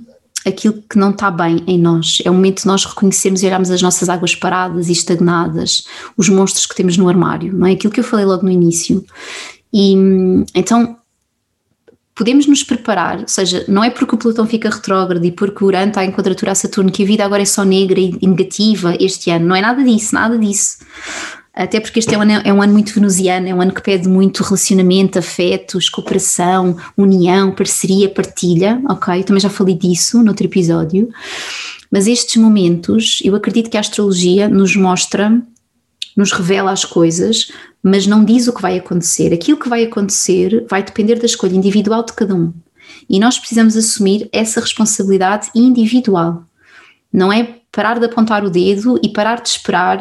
aquilo 0.46 0.83
que 0.88 0.98
não 0.98 1.11
está 1.11 1.30
bem 1.30 1.62
em 1.66 1.78
nós. 1.78 2.18
É 2.24 2.30
o 2.30 2.35
momento 2.35 2.62
de 2.62 2.66
nós 2.66 2.85
reconhecermos 2.85 3.42
e 3.42 3.46
olharmos 3.46 3.70
as 3.70 3.80
nossas 3.80 4.09
águas 4.09 4.35
paradas 4.35 4.88
e 4.88 4.92
estagnadas, 4.92 5.87
os 6.16 6.28
monstros 6.28 6.66
que 6.66 6.74
temos 6.74 6.96
no 6.96 7.09
armário, 7.09 7.52
não 7.52 7.66
é? 7.66 7.72
Aquilo 7.72 7.92
que 7.92 8.00
eu 8.00 8.04
falei 8.04 8.24
logo 8.24 8.44
no 8.44 8.50
início. 8.50 9.04
E 9.72 9.96
hum, 9.96 10.44
então 10.54 10.96
podemos 12.14 12.46
nos 12.46 12.62
preparar, 12.62 13.20
ou 13.20 13.29
seja, 13.29 13.64
não 13.66 13.83
é 13.83 13.90
porque 13.90 14.14
o 14.14 14.18
Plutão 14.18 14.46
fica 14.46 14.70
retrógrado 14.70 15.24
e 15.24 15.33
porque 15.33 15.64
o 15.64 15.66
Urano 15.66 15.88
está 15.88 16.05
em 16.05 16.12
quadratura 16.12 16.53
a 16.53 16.55
Saturno 16.55 16.92
que 16.92 17.03
a 17.03 17.07
vida 17.07 17.24
agora 17.24 17.42
é 17.42 17.46
só 17.46 17.64
negra 17.64 17.98
e 17.98 18.27
negativa 18.27 18.96
este 19.00 19.31
ano, 19.31 19.46
não 19.46 19.57
é 19.57 19.61
nada 19.61 19.83
disso, 19.83 20.14
nada 20.14 20.38
disso. 20.38 20.79
Até 21.53 21.79
porque 21.79 22.00
este 22.00 22.12
é 22.12 22.18
um, 22.18 22.22
ano, 22.22 22.42
é 22.44 22.53
um 22.53 22.61
ano 22.61 22.72
muito 22.72 22.92
venusiano, 22.92 23.48
é 23.48 23.55
um 23.55 23.61
ano 23.61 23.72
que 23.72 23.81
pede 23.81 24.09
muito 24.09 24.42
relacionamento, 24.42 25.20
afetos, 25.20 25.88
cooperação, 25.88 26.77
união, 26.96 27.53
parceria, 27.53 28.09
partilha, 28.09 28.83
ok? 28.88 29.22
Também 29.22 29.40
já 29.40 29.48
falei 29.48 29.77
disso 29.77 30.20
no 30.20 30.31
outro 30.31 30.46
episódio. 30.46 31.09
Mas 31.92 32.09
estes 32.09 32.42
momentos, 32.42 33.20
eu 33.22 33.37
acredito 33.37 33.70
que 33.70 33.77
a 33.77 33.81
astrologia 33.81 34.48
nos 34.48 34.74
mostra 34.74 35.40
nos 36.16 36.33
revela 36.33 36.70
as 36.70 36.85
coisas, 36.85 37.50
mas 37.83 38.07
não 38.07 38.24
diz 38.24 38.48
o 38.48 38.53
que 38.53 38.62
vai 38.62 38.79
acontecer. 38.79 39.33
Aquilo 39.33 39.59
que 39.59 39.68
vai 39.68 39.85
acontecer 39.85 40.64
vai 40.68 40.83
depender 40.83 41.16
da 41.16 41.27
escolha 41.27 41.55
individual 41.55 42.05
de 42.05 42.12
cada 42.12 42.35
um. 42.35 42.53
E 43.09 43.18
nós 43.18 43.38
precisamos 43.38 43.77
assumir 43.77 44.29
essa 44.33 44.61
responsabilidade 44.61 45.50
individual. 45.55 46.44
Não 47.12 47.33
é 47.33 47.61
parar 47.70 47.98
de 47.98 48.07
apontar 48.07 48.44
o 48.44 48.50
dedo 48.50 48.98
e 49.03 49.09
parar 49.09 49.42
de 49.42 49.48
esperar 49.48 49.98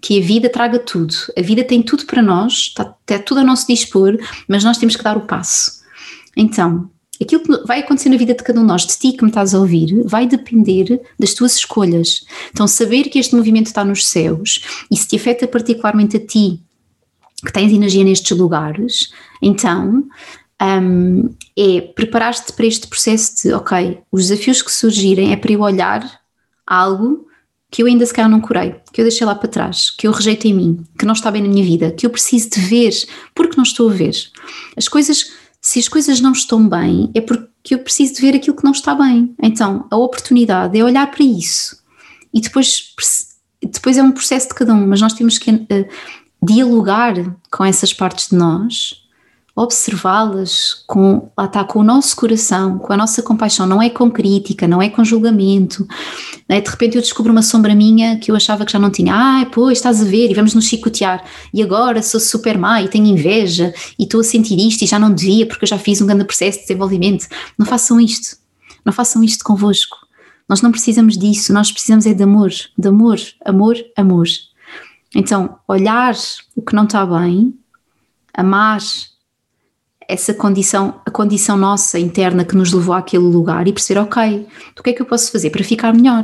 que 0.00 0.18
a 0.18 0.24
vida 0.24 0.48
traga 0.48 0.78
tudo. 0.78 1.14
A 1.36 1.42
vida 1.42 1.64
tem 1.64 1.82
tudo 1.82 2.06
para 2.06 2.22
nós, 2.22 2.52
está, 2.52 2.94
está 3.00 3.18
tudo 3.18 3.40
a 3.40 3.44
nosso 3.44 3.66
dispor, 3.66 4.16
mas 4.48 4.64
nós 4.64 4.78
temos 4.78 4.96
que 4.96 5.02
dar 5.02 5.16
o 5.16 5.22
passo. 5.22 5.82
Então, 6.36 6.88
aquilo 7.20 7.42
que 7.42 7.66
vai 7.66 7.80
acontecer 7.80 8.08
na 8.08 8.16
vida 8.16 8.34
de 8.34 8.42
cada 8.42 8.58
um 8.58 8.62
de 8.62 8.68
nós, 8.68 8.86
de 8.86 8.98
ti 8.98 9.12
que 9.12 9.22
me 9.22 9.30
estás 9.30 9.54
a 9.54 9.58
ouvir, 9.58 10.02
vai 10.04 10.26
depender 10.26 11.00
das 11.18 11.34
tuas 11.34 11.56
escolhas. 11.56 12.24
Então, 12.50 12.66
saber 12.66 13.04
que 13.04 13.18
este 13.18 13.34
movimento 13.34 13.66
está 13.66 13.84
nos 13.84 14.06
céus 14.06 14.62
e 14.90 14.96
se 14.96 15.08
te 15.08 15.16
afeta 15.16 15.46
particularmente 15.46 16.16
a 16.16 16.20
ti, 16.20 16.60
que 17.44 17.52
tens 17.52 17.72
energia 17.72 18.04
nestes 18.04 18.36
lugares, 18.36 19.10
então 19.42 20.04
um, 20.62 21.34
é 21.56 21.80
preparar-te 21.80 22.52
para 22.52 22.66
este 22.66 22.86
processo 22.86 23.42
de, 23.42 23.52
ok, 23.52 23.98
os 24.10 24.28
desafios 24.28 24.62
que 24.62 24.72
surgirem 24.72 25.32
é 25.32 25.36
para 25.36 25.52
eu 25.52 25.60
olhar 25.60 26.20
algo 26.66 27.26
que 27.70 27.82
eu 27.82 27.86
ainda 27.86 28.06
se 28.06 28.14
calhar 28.14 28.30
não 28.30 28.40
curei, 28.40 28.76
que 28.92 29.00
eu 29.00 29.04
deixei 29.04 29.26
lá 29.26 29.34
para 29.34 29.48
trás, 29.48 29.90
que 29.90 30.06
eu 30.06 30.12
rejeito 30.12 30.46
em 30.46 30.54
mim, 30.54 30.84
que 30.98 31.04
não 31.04 31.12
está 31.12 31.30
bem 31.30 31.42
na 31.42 31.48
minha 31.48 31.64
vida, 31.64 31.90
que 31.90 32.06
eu 32.06 32.10
preciso 32.10 32.50
de 32.50 32.60
ver 32.60 32.92
porque 33.34 33.56
não 33.56 33.64
estou 33.64 33.90
a 33.90 33.92
ver. 33.92 34.14
As 34.76 34.88
coisas 34.88 35.32
se 35.66 35.80
as 35.80 35.88
coisas 35.88 36.20
não 36.20 36.30
estão 36.30 36.68
bem, 36.68 37.10
é 37.12 37.20
porque 37.20 37.74
eu 37.74 37.80
preciso 37.80 38.14
de 38.14 38.20
ver 38.20 38.36
aquilo 38.36 38.56
que 38.56 38.62
não 38.62 38.70
está 38.70 38.94
bem. 38.94 39.34
Então, 39.42 39.84
a 39.90 39.96
oportunidade 39.96 40.78
é 40.78 40.84
olhar 40.84 41.10
para 41.10 41.24
isso. 41.24 41.82
E 42.32 42.40
depois, 42.40 42.94
depois 43.60 43.98
é 43.98 44.02
um 44.02 44.12
processo 44.12 44.46
de 44.48 44.54
cada 44.54 44.72
um, 44.72 44.86
mas 44.86 45.00
nós 45.00 45.12
temos 45.12 45.38
que 45.38 45.50
uh, 45.50 45.88
dialogar 46.40 47.14
com 47.50 47.64
essas 47.64 47.92
partes 47.92 48.28
de 48.28 48.36
nós, 48.36 49.05
observá-las 49.56 50.84
com, 50.86 51.30
lá 51.36 51.46
está, 51.46 51.64
com 51.64 51.78
o 51.78 51.82
nosso 51.82 52.14
coração, 52.14 52.78
com 52.78 52.92
a 52.92 52.96
nossa 52.96 53.22
compaixão, 53.22 53.66
não 53.66 53.80
é 53.80 53.88
com 53.88 54.10
crítica, 54.10 54.68
não 54.68 54.82
é 54.82 54.90
com 54.90 55.02
julgamento. 55.02 55.88
Né? 56.46 56.60
De 56.60 56.68
repente 56.68 56.96
eu 56.96 57.00
descubro 57.00 57.32
uma 57.32 57.40
sombra 57.40 57.74
minha 57.74 58.18
que 58.18 58.30
eu 58.30 58.36
achava 58.36 58.66
que 58.66 58.72
já 58.72 58.78
não 58.78 58.90
tinha. 58.90 59.14
Ah, 59.14 59.46
pois, 59.50 59.78
estás 59.78 60.02
a 60.02 60.04
ver, 60.04 60.30
e 60.30 60.34
vamos 60.34 60.52
nos 60.52 60.66
chicotear. 60.66 61.24
E 61.54 61.62
agora 61.62 62.02
sou 62.02 62.20
super 62.20 62.58
má 62.58 62.82
e 62.82 62.88
tenho 62.88 63.06
inveja 63.06 63.72
e 63.98 64.04
estou 64.04 64.20
a 64.20 64.24
sentir 64.24 64.58
isto 64.58 64.82
e 64.82 64.86
já 64.86 64.98
não 64.98 65.10
devia 65.10 65.46
porque 65.46 65.64
eu 65.64 65.68
já 65.68 65.78
fiz 65.78 66.02
um 66.02 66.06
grande 66.06 66.26
processo 66.26 66.58
de 66.58 66.64
desenvolvimento. 66.66 67.26
Não 67.56 67.64
façam 67.64 67.98
isto. 67.98 68.36
Não 68.84 68.92
façam 68.92 69.24
isto 69.24 69.42
convosco. 69.42 69.96
Nós 70.46 70.60
não 70.60 70.70
precisamos 70.70 71.16
disso, 71.16 71.52
nós 71.52 71.72
precisamos 71.72 72.06
é 72.06 72.14
de 72.14 72.22
amor, 72.22 72.50
de 72.78 72.88
amor, 72.88 73.18
amor, 73.44 73.76
amor. 73.96 74.26
Então, 75.14 75.58
olhar 75.66 76.14
o 76.54 76.62
que 76.62 76.74
não 76.74 76.84
está 76.84 77.04
bem, 77.04 77.52
amar 78.32 78.80
essa 80.08 80.32
condição, 80.32 81.00
a 81.04 81.10
condição 81.10 81.56
nossa 81.56 81.98
interna 81.98 82.44
que 82.44 82.56
nos 82.56 82.72
levou 82.72 82.94
àquele 82.94 83.24
lugar 83.24 83.66
e 83.66 83.72
perceber, 83.72 84.00
ok, 84.00 84.46
o 84.78 84.82
que 84.82 84.90
é 84.90 84.92
que 84.92 85.02
eu 85.02 85.06
posso 85.06 85.32
fazer 85.32 85.50
para 85.50 85.64
ficar 85.64 85.92
melhor? 85.92 86.22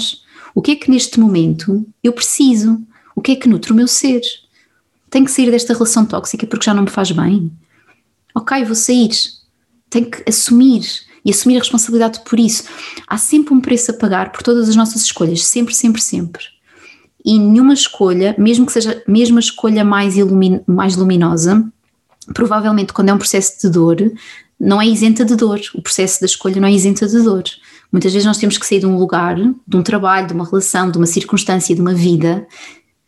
O 0.54 0.62
que 0.62 0.72
é 0.72 0.76
que 0.76 0.90
neste 0.90 1.18
momento 1.18 1.86
eu 2.02 2.12
preciso? 2.12 2.80
O 3.14 3.20
que 3.20 3.32
é 3.32 3.36
que 3.36 3.48
nutre 3.48 3.72
o 3.72 3.74
meu 3.74 3.88
ser? 3.88 4.20
Tenho 5.10 5.24
que 5.24 5.30
sair 5.30 5.50
desta 5.50 5.72
relação 5.72 6.06
tóxica 6.06 6.46
porque 6.46 6.64
já 6.64 6.74
não 6.74 6.84
me 6.84 6.90
faz 6.90 7.10
bem? 7.10 7.50
Ok, 8.34 8.64
vou 8.64 8.74
sair. 8.74 9.10
Tenho 9.90 10.10
que 10.10 10.22
assumir 10.28 10.82
e 11.24 11.30
assumir 11.30 11.56
a 11.56 11.60
responsabilidade 11.60 12.20
por 12.24 12.38
isso. 12.38 12.64
Há 13.06 13.18
sempre 13.18 13.52
um 13.52 13.60
preço 13.60 13.90
a 13.90 13.94
pagar 13.94 14.32
por 14.32 14.42
todas 14.42 14.68
as 14.68 14.76
nossas 14.76 15.02
escolhas, 15.02 15.44
sempre, 15.44 15.74
sempre, 15.74 16.00
sempre. 16.00 16.44
E 17.24 17.38
nenhuma 17.38 17.74
escolha, 17.74 18.34
mesmo 18.38 18.66
que 18.66 18.72
seja 18.72 19.02
mesmo 19.06 19.36
a 19.36 19.40
escolha 19.40 19.84
mais, 19.84 20.16
ilumin, 20.16 20.60
mais 20.66 20.96
luminosa, 20.96 21.70
provavelmente 22.34 22.92
quando 22.92 23.08
é 23.08 23.14
um 23.14 23.18
processo 23.18 23.60
de 23.60 23.68
dor, 23.70 23.96
não 24.58 24.80
é 24.80 24.86
isenta 24.86 25.24
de 25.24 25.34
dor. 25.34 25.60
O 25.74 25.82
processo 25.82 26.20
da 26.20 26.26
escolha 26.26 26.60
não 26.60 26.68
é 26.68 26.72
isenta 26.72 27.06
de 27.06 27.20
dor. 27.20 27.44
Muitas 27.90 28.12
vezes 28.12 28.26
nós 28.26 28.38
temos 28.38 28.56
que 28.56 28.66
sair 28.66 28.80
de 28.80 28.86
um 28.86 28.96
lugar, 28.96 29.36
de 29.36 29.76
um 29.76 29.82
trabalho, 29.82 30.26
de 30.26 30.32
uma 30.32 30.44
relação, 30.44 30.90
de 30.90 30.96
uma 30.96 31.06
circunstância, 31.06 31.74
de 31.74 31.80
uma 31.80 31.92
vida 31.92 32.46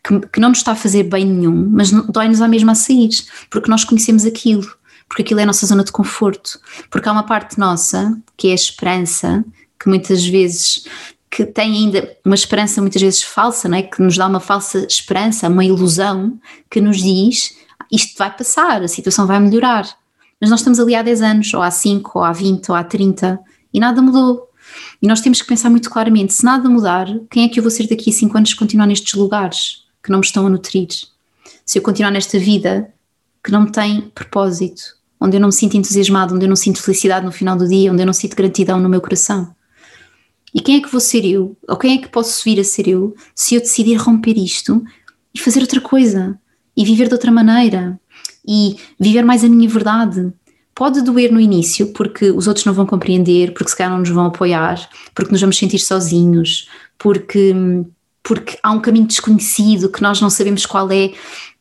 que, 0.05 0.21
que 0.29 0.41
não 0.41 0.51
nos 0.51 0.59
está 0.59 0.73
a 0.73 0.77
fazer 0.77 1.05
bem 1.05 1.25
nenhum, 1.25 1.71
mas 1.71 1.91
dói-nos 1.91 2.43
à 2.43 2.49
mesma 2.49 2.73
a 2.73 2.75
sair, 2.75 3.09
porque 3.49 3.71
nós 3.71 3.85
conhecemos 3.85 4.27
aquilo, 4.27 4.71
porque 5.09 5.23
aquilo 5.23 5.41
é 5.41 5.45
a 5.45 5.47
nossa 5.47 5.67
zona 5.67 5.83
de 5.83 5.91
conforto, 5.91 6.61
porque 6.91 7.09
há 7.09 7.13
uma 7.13 7.23
parte 7.23 7.59
nossa, 7.59 8.17
que 8.37 8.49
é 8.49 8.53
a 8.53 8.55
esperança, 8.55 9.43
que 9.81 9.89
muitas 9.89 10.25
vezes 10.27 10.85
que 11.31 11.45
tem 11.45 11.73
ainda 11.73 12.17
uma 12.25 12.35
esperança 12.35 12.81
muitas 12.81 13.03
vezes 13.03 13.23
falsa, 13.23 13.69
não 13.69 13.79
é? 13.79 13.83
que 13.83 14.01
nos 14.01 14.17
dá 14.17 14.27
uma 14.27 14.39
falsa 14.39 14.87
esperança, 14.89 15.49
uma 15.49 15.65
ilusão 15.65 16.39
que 16.71 16.81
nos 16.81 17.03
diz 17.03 17.57
isto 17.91 18.17
vai 18.19 18.35
passar, 18.35 18.83
a 18.83 18.89
situação 18.89 19.27
vai 19.27 19.39
melhorar. 19.41 19.89
Mas 20.41 20.51
nós 20.51 20.61
estamos 20.61 20.79
ali 20.79 20.95
há 20.95 21.03
10 21.03 21.23
anos, 21.23 21.55
ou 21.55 21.63
há 21.63 21.71
5, 21.71 22.19
ou 22.19 22.25
há 22.25 22.33
20, 22.33 22.69
ou 22.69 22.75
há 22.75 22.85
30, 22.85 23.39
e 23.73 23.81
nada 23.81 24.03
mudou. 24.03 24.49
E 25.01 25.07
nós 25.07 25.21
temos 25.21 25.41
que 25.41 25.49
pensar 25.49 25.71
muito 25.71 25.91
claramente: 25.91 26.33
se 26.33 26.45
nada 26.45 26.69
mudar, 26.69 27.07
quem 27.31 27.45
é 27.45 27.49
que 27.49 27.59
eu 27.59 27.63
vou 27.63 27.71
ser 27.71 27.87
daqui 27.87 28.11
a 28.11 28.13
5 28.13 28.37
anos 28.37 28.55
continuar 28.55 28.87
nestes 28.87 29.15
lugares 29.15 29.85
que 30.03 30.11
não 30.11 30.19
me 30.19 30.25
estão 30.25 30.47
a 30.47 30.51
nutrir? 30.51 30.89
Se 31.65 31.79
eu 31.79 31.83
continuar 31.83 32.11
nesta 32.11 32.39
vida 32.39 32.93
que 33.43 33.51
não 33.51 33.67
tem 33.67 34.03
propósito, 34.15 34.83
onde 35.21 35.37
eu 35.37 35.41
não 35.41 35.49
me 35.49 35.53
sinto 35.53 35.77
entusiasmado, 35.77 36.35
onde 36.35 36.45
eu 36.45 36.49
não 36.49 36.57
sinto 36.57 36.83
felicidade 36.83 37.25
no 37.25 37.33
final 37.33 37.57
do 37.57 37.69
dia, 37.69 37.93
onde 37.93 38.03
eu 38.03 38.07
não 38.07 38.13
sinto 38.13 38.37
gratidão 38.37 38.81
no 38.81 38.89
meu 38.89 39.01
coração. 39.01 39.55
E 40.55 40.61
quem 40.61 40.77
é 40.77 40.81
que 40.81 40.91
vou 40.91 41.01
ser 41.01 41.25
eu? 41.25 41.57
Ou 41.69 41.77
quem 41.77 41.99
é 41.99 42.01
que 42.01 42.09
posso 42.09 42.45
vir 42.45 42.61
a 42.61 42.65
ser 42.65 42.87
eu 42.87 43.15
se 43.35 43.55
eu 43.55 43.61
decidir 43.61 43.97
romper 43.97 44.39
isto 44.39 44.85
e 45.35 45.39
fazer 45.39 45.61
outra 45.61 45.81
coisa? 45.81 46.39
E 46.77 46.85
viver 46.85 47.09
de 47.09 47.15
outra 47.15 47.31
maneira 47.31 47.99
e 48.47 48.77
viver 48.99 49.25
mais 49.25 49.45
a 49.45 49.49
minha 49.49 49.69
verdade. 49.69 50.33
Pode 50.75 51.03
doer 51.03 51.33
no 51.33 51.41
início, 51.41 51.93
porque 51.93 52.31
os 52.31 52.49
outros 52.49 52.67
não 52.67 52.75
vão 52.75 52.85
compreender, 52.85 53.55
porque 53.55 53.71
se 53.71 53.77
calhar 53.77 53.93
não 53.93 54.01
nos 54.01 54.11
vão 54.11 54.27
apoiar, 54.27 54.89
porque 55.15 55.31
nos 55.31 55.41
vamos 55.41 55.57
sentir 55.57 55.79
sozinhos, 55.79 56.69
porque, 56.99 57.55
porque 58.23 58.59
há 58.63 58.73
um 58.73 58.81
caminho 58.81 59.07
desconhecido 59.07 59.89
que 59.89 60.03
nós 60.03 60.21
não 60.21 60.29
sabemos 60.29 60.67
qual 60.67 60.91
é, 60.91 61.13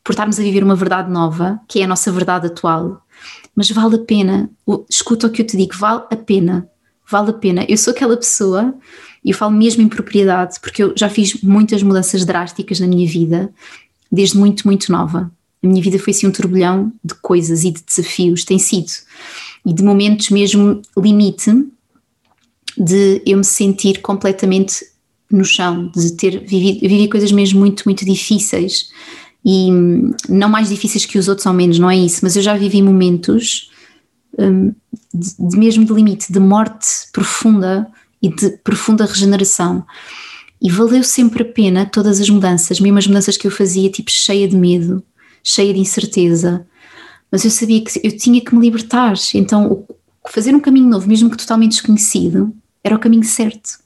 por 0.04 0.14
estarmos 0.14 0.40
a 0.40 0.44
viver 0.44 0.64
uma 0.64 0.76
verdade 0.76 1.12
nova, 1.12 1.60
que 1.68 1.80
é 1.80 1.84
a 1.84 1.88
nossa 1.88 2.12
verdade 2.12 2.48
atual. 2.48 3.06
Mas 3.56 3.70
vale 3.70 3.96
a 3.96 4.00
pena, 4.00 4.50
escuta 4.90 5.28
o 5.28 5.30
que 5.30 5.44
eu 5.44 5.48
te 5.48 5.56
digo, 5.56 5.76
vale 5.78 6.04
a 6.10 6.16
pena, 6.16 6.68
vale 7.08 7.30
a 7.30 7.34
pena. 7.34 7.66
Eu 7.70 7.78
sou 7.78 7.92
aquela 7.92 8.18
pessoa, 8.18 8.74
e 9.24 9.30
eu 9.30 9.38
falo 9.38 9.52
mesmo 9.52 9.82
em 9.82 9.88
propriedade, 9.88 10.60
porque 10.60 10.84
eu 10.84 10.94
já 10.98 11.08
fiz 11.08 11.42
muitas 11.42 11.82
mudanças 11.82 12.26
drásticas 12.26 12.80
na 12.80 12.88
minha 12.88 13.08
vida, 13.08 13.54
desde 14.14 14.38
muito, 14.38 14.68
muito 14.68 14.92
nova. 14.92 15.32
A 15.64 15.68
minha 15.68 15.82
vida 15.82 15.98
foi 15.98 16.12
assim 16.12 16.28
um 16.28 16.32
turbilhão 16.32 16.94
de 17.04 17.16
coisas 17.16 17.64
e 17.64 17.72
de 17.72 17.82
desafios, 17.82 18.46
tem 18.46 18.60
sido. 18.60 18.92
E 19.66 19.74
de 19.74 19.84
momentos 19.84 20.30
mesmo 20.30 20.82
limite 20.96 21.52
de 22.78 23.22
eu 23.26 23.38
me 23.38 23.44
sentir 23.44 24.02
completamente 24.02 24.86
no 25.32 25.44
chão, 25.44 25.92
de 25.96 26.12
ter 26.12 26.40
vivido, 26.46 26.82
vivi 26.82 27.08
coisas 27.08 27.32
mesmo 27.32 27.60
muito, 27.60 27.84
muito 27.86 28.06
difíceis 28.06 28.90
e 29.44 29.70
não 30.30 30.48
mais 30.48 30.70
difíceis 30.70 31.06
que 31.06 31.18
os 31.18 31.28
outros, 31.28 31.48
ao 31.48 31.54
menos, 31.54 31.80
não 31.80 31.90
é 31.90 31.98
isso, 31.98 32.20
mas 32.22 32.36
eu 32.36 32.42
já 32.42 32.56
vivi 32.56 32.82
momentos 32.82 33.72
um, 34.38 34.74
de, 35.14 35.36
de 35.40 35.58
mesmo 35.58 35.84
de 35.84 35.94
limite, 35.94 36.32
de 36.32 36.40
morte 36.40 36.88
profunda 37.12 37.88
e 38.22 38.30
de 38.30 38.52
profunda 38.64 39.06
regeneração. 39.06 39.84
E 40.64 40.72
valeu 40.72 41.04
sempre 41.04 41.44
a 41.44 41.46
pena 41.46 41.86
todas 41.86 42.22
as 42.22 42.30
mudanças, 42.30 42.80
mesmo 42.80 42.98
as 42.98 43.06
mudanças 43.06 43.36
que 43.36 43.46
eu 43.46 43.52
fazia, 43.52 43.90
tipo 43.90 44.10
cheia 44.10 44.48
de 44.48 44.56
medo, 44.56 45.04
cheia 45.44 45.74
de 45.74 45.80
incerteza. 45.82 46.66
Mas 47.30 47.44
eu 47.44 47.52
sabia 47.52 47.84
que 47.84 48.00
eu 48.02 48.16
tinha 48.16 48.40
que 48.40 48.56
me 48.56 48.62
libertar. 48.62 49.16
Então, 49.36 49.86
fazer 50.30 50.56
um 50.56 50.62
caminho 50.62 50.88
novo, 50.88 51.06
mesmo 51.06 51.30
que 51.30 51.36
totalmente 51.36 51.74
desconhecido, 51.74 52.56
era 52.82 52.96
o 52.96 53.00
caminho 53.00 53.24
certo, 53.24 53.78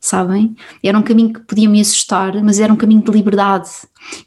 sabem? 0.00 0.56
Era 0.82 0.98
um 0.98 1.02
caminho 1.02 1.34
que 1.34 1.40
podia 1.40 1.68
me 1.68 1.80
assustar, 1.80 2.42
mas 2.42 2.58
era 2.58 2.72
um 2.72 2.76
caminho 2.76 3.04
de 3.04 3.12
liberdade. 3.12 3.70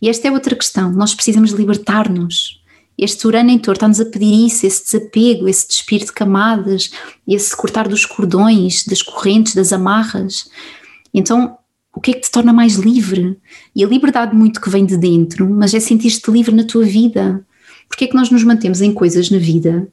E 0.02 0.08
esta 0.08 0.30
é 0.30 0.32
outra 0.32 0.56
questão: 0.56 0.92
nós 0.94 1.14
precisamos 1.14 1.52
libertar-nos. 1.52 2.62
Este 2.98 3.28
Urano 3.28 3.52
em 3.52 3.60
Touro 3.60 3.76
está-nos 3.76 4.00
a 4.00 4.06
pedir 4.06 4.48
isso, 4.48 4.66
esse 4.66 4.84
desapego, 4.84 5.48
esse 5.48 5.68
despir 5.68 6.00
de 6.00 6.12
camadas, 6.12 6.90
esse 7.28 7.56
cortar 7.56 7.88
dos 7.88 8.06
cordões, 8.06 8.86
das 8.86 9.02
correntes, 9.02 9.54
das 9.54 9.72
amarras. 9.72 10.50
Então, 11.14 11.57
o 11.98 12.00
que 12.00 12.12
é 12.12 12.14
que 12.14 12.22
te 12.22 12.30
torna 12.30 12.54
mais 12.54 12.76
livre? 12.76 13.36
E 13.76 13.84
a 13.84 13.88
liberdade 13.88 14.36
muito 14.36 14.62
que 14.62 14.70
vem 14.70 14.86
de 14.86 14.96
dentro, 14.96 15.50
mas 15.50 15.74
é 15.74 15.80
sentir-te 15.80 16.30
livre 16.30 16.54
na 16.54 16.64
tua 16.64 16.86
vida. 16.86 17.44
Porque 17.90 18.04
é 18.04 18.08
que 18.08 18.14
nós 18.14 18.30
nos 18.30 18.44
mantemos 18.44 18.82
em 18.82 18.94
coisas 18.94 19.32
na 19.32 19.40
vida? 19.40 19.88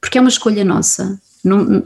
Porque 0.00 0.18
é 0.18 0.20
uma 0.20 0.30
escolha 0.30 0.64
nossa. 0.64 1.20
Não, 1.42 1.82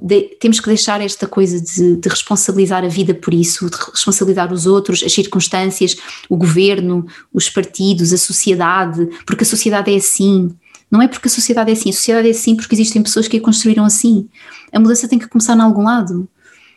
de, 0.00 0.36
temos 0.38 0.60
que 0.60 0.68
deixar 0.68 1.00
esta 1.00 1.26
coisa 1.26 1.60
de, 1.60 1.96
de, 1.96 2.08
responsabilizar 2.08 2.84
a 2.84 2.88
vida 2.88 3.12
por 3.12 3.34
isso, 3.34 3.68
de 3.68 3.76
responsabilizar 3.76 4.52
os 4.52 4.64
outros, 4.64 5.02
as 5.02 5.12
circunstâncias, 5.12 5.96
o 6.28 6.36
governo, 6.36 7.04
os 7.32 7.50
partidos, 7.50 8.12
a 8.12 8.16
sociedade, 8.16 9.08
porque 9.26 9.42
a 9.42 9.46
sociedade 9.46 9.92
é 9.92 9.96
assim. 9.96 10.54
Não 10.88 11.02
é 11.02 11.08
porque 11.08 11.26
a 11.26 11.30
sociedade 11.30 11.68
é 11.68 11.72
assim, 11.72 11.90
a 11.90 11.92
sociedade 11.92 12.28
é 12.28 12.30
assim 12.30 12.54
porque 12.54 12.76
existem 12.76 13.02
pessoas 13.02 13.26
que 13.26 13.38
a 13.38 13.40
construíram 13.40 13.84
assim. 13.84 14.28
A 14.72 14.78
mudança 14.78 15.08
tem 15.08 15.18
que 15.18 15.26
começar 15.26 15.56
em 15.56 15.60
algum 15.60 15.82
lado. 15.82 16.28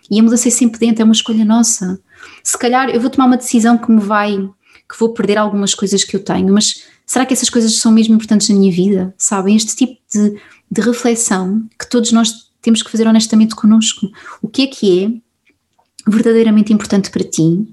E 0.10 0.20
a 0.20 0.24
mudança 0.24 0.48
é 0.48 0.52
sempre 0.52 0.80
dentro, 0.80 1.02
é 1.02 1.06
uma 1.06 1.14
escolha 1.14 1.44
nossa 1.44 2.00
se 2.44 2.58
calhar 2.58 2.90
eu 2.90 3.02
vou 3.02 3.10
tomar 3.10 3.26
uma 3.26 3.38
decisão 3.38 3.78
que 3.78 3.92
me 3.92 4.00
vai, 4.00 4.38
que 4.90 5.00
vou 5.00 5.14
perder 5.14 5.38
algumas 5.38 5.76
coisas 5.76 6.04
que 6.04 6.16
eu 6.16 6.24
tenho, 6.24 6.54
mas 6.54 6.84
será 7.06 7.26
que 7.26 7.34
essas 7.34 7.50
coisas 7.50 7.76
são 7.76 7.92
mesmo 7.92 8.16
importantes 8.16 8.50
na 8.50 8.56
minha 8.56 8.72
vida? 8.72 9.14
Sabem? 9.18 9.56
Este 9.56 9.76
tipo 9.76 10.00
de, 10.14 10.40
de 10.72 10.82
reflexão 10.82 11.68
que 11.80 11.90
todos 11.90 12.12
nós 12.12 12.52
temos 12.62 12.82
que 12.82 12.92
fazer 12.92 13.08
honestamente 13.08 13.56
connosco. 13.56 14.10
O 14.42 14.48
que 14.48 14.64
é 14.64 14.68
que 14.68 15.04
é 15.04 16.10
verdadeiramente 16.10 16.74
importante 16.74 17.10
para 17.10 17.24
ti? 17.24 17.68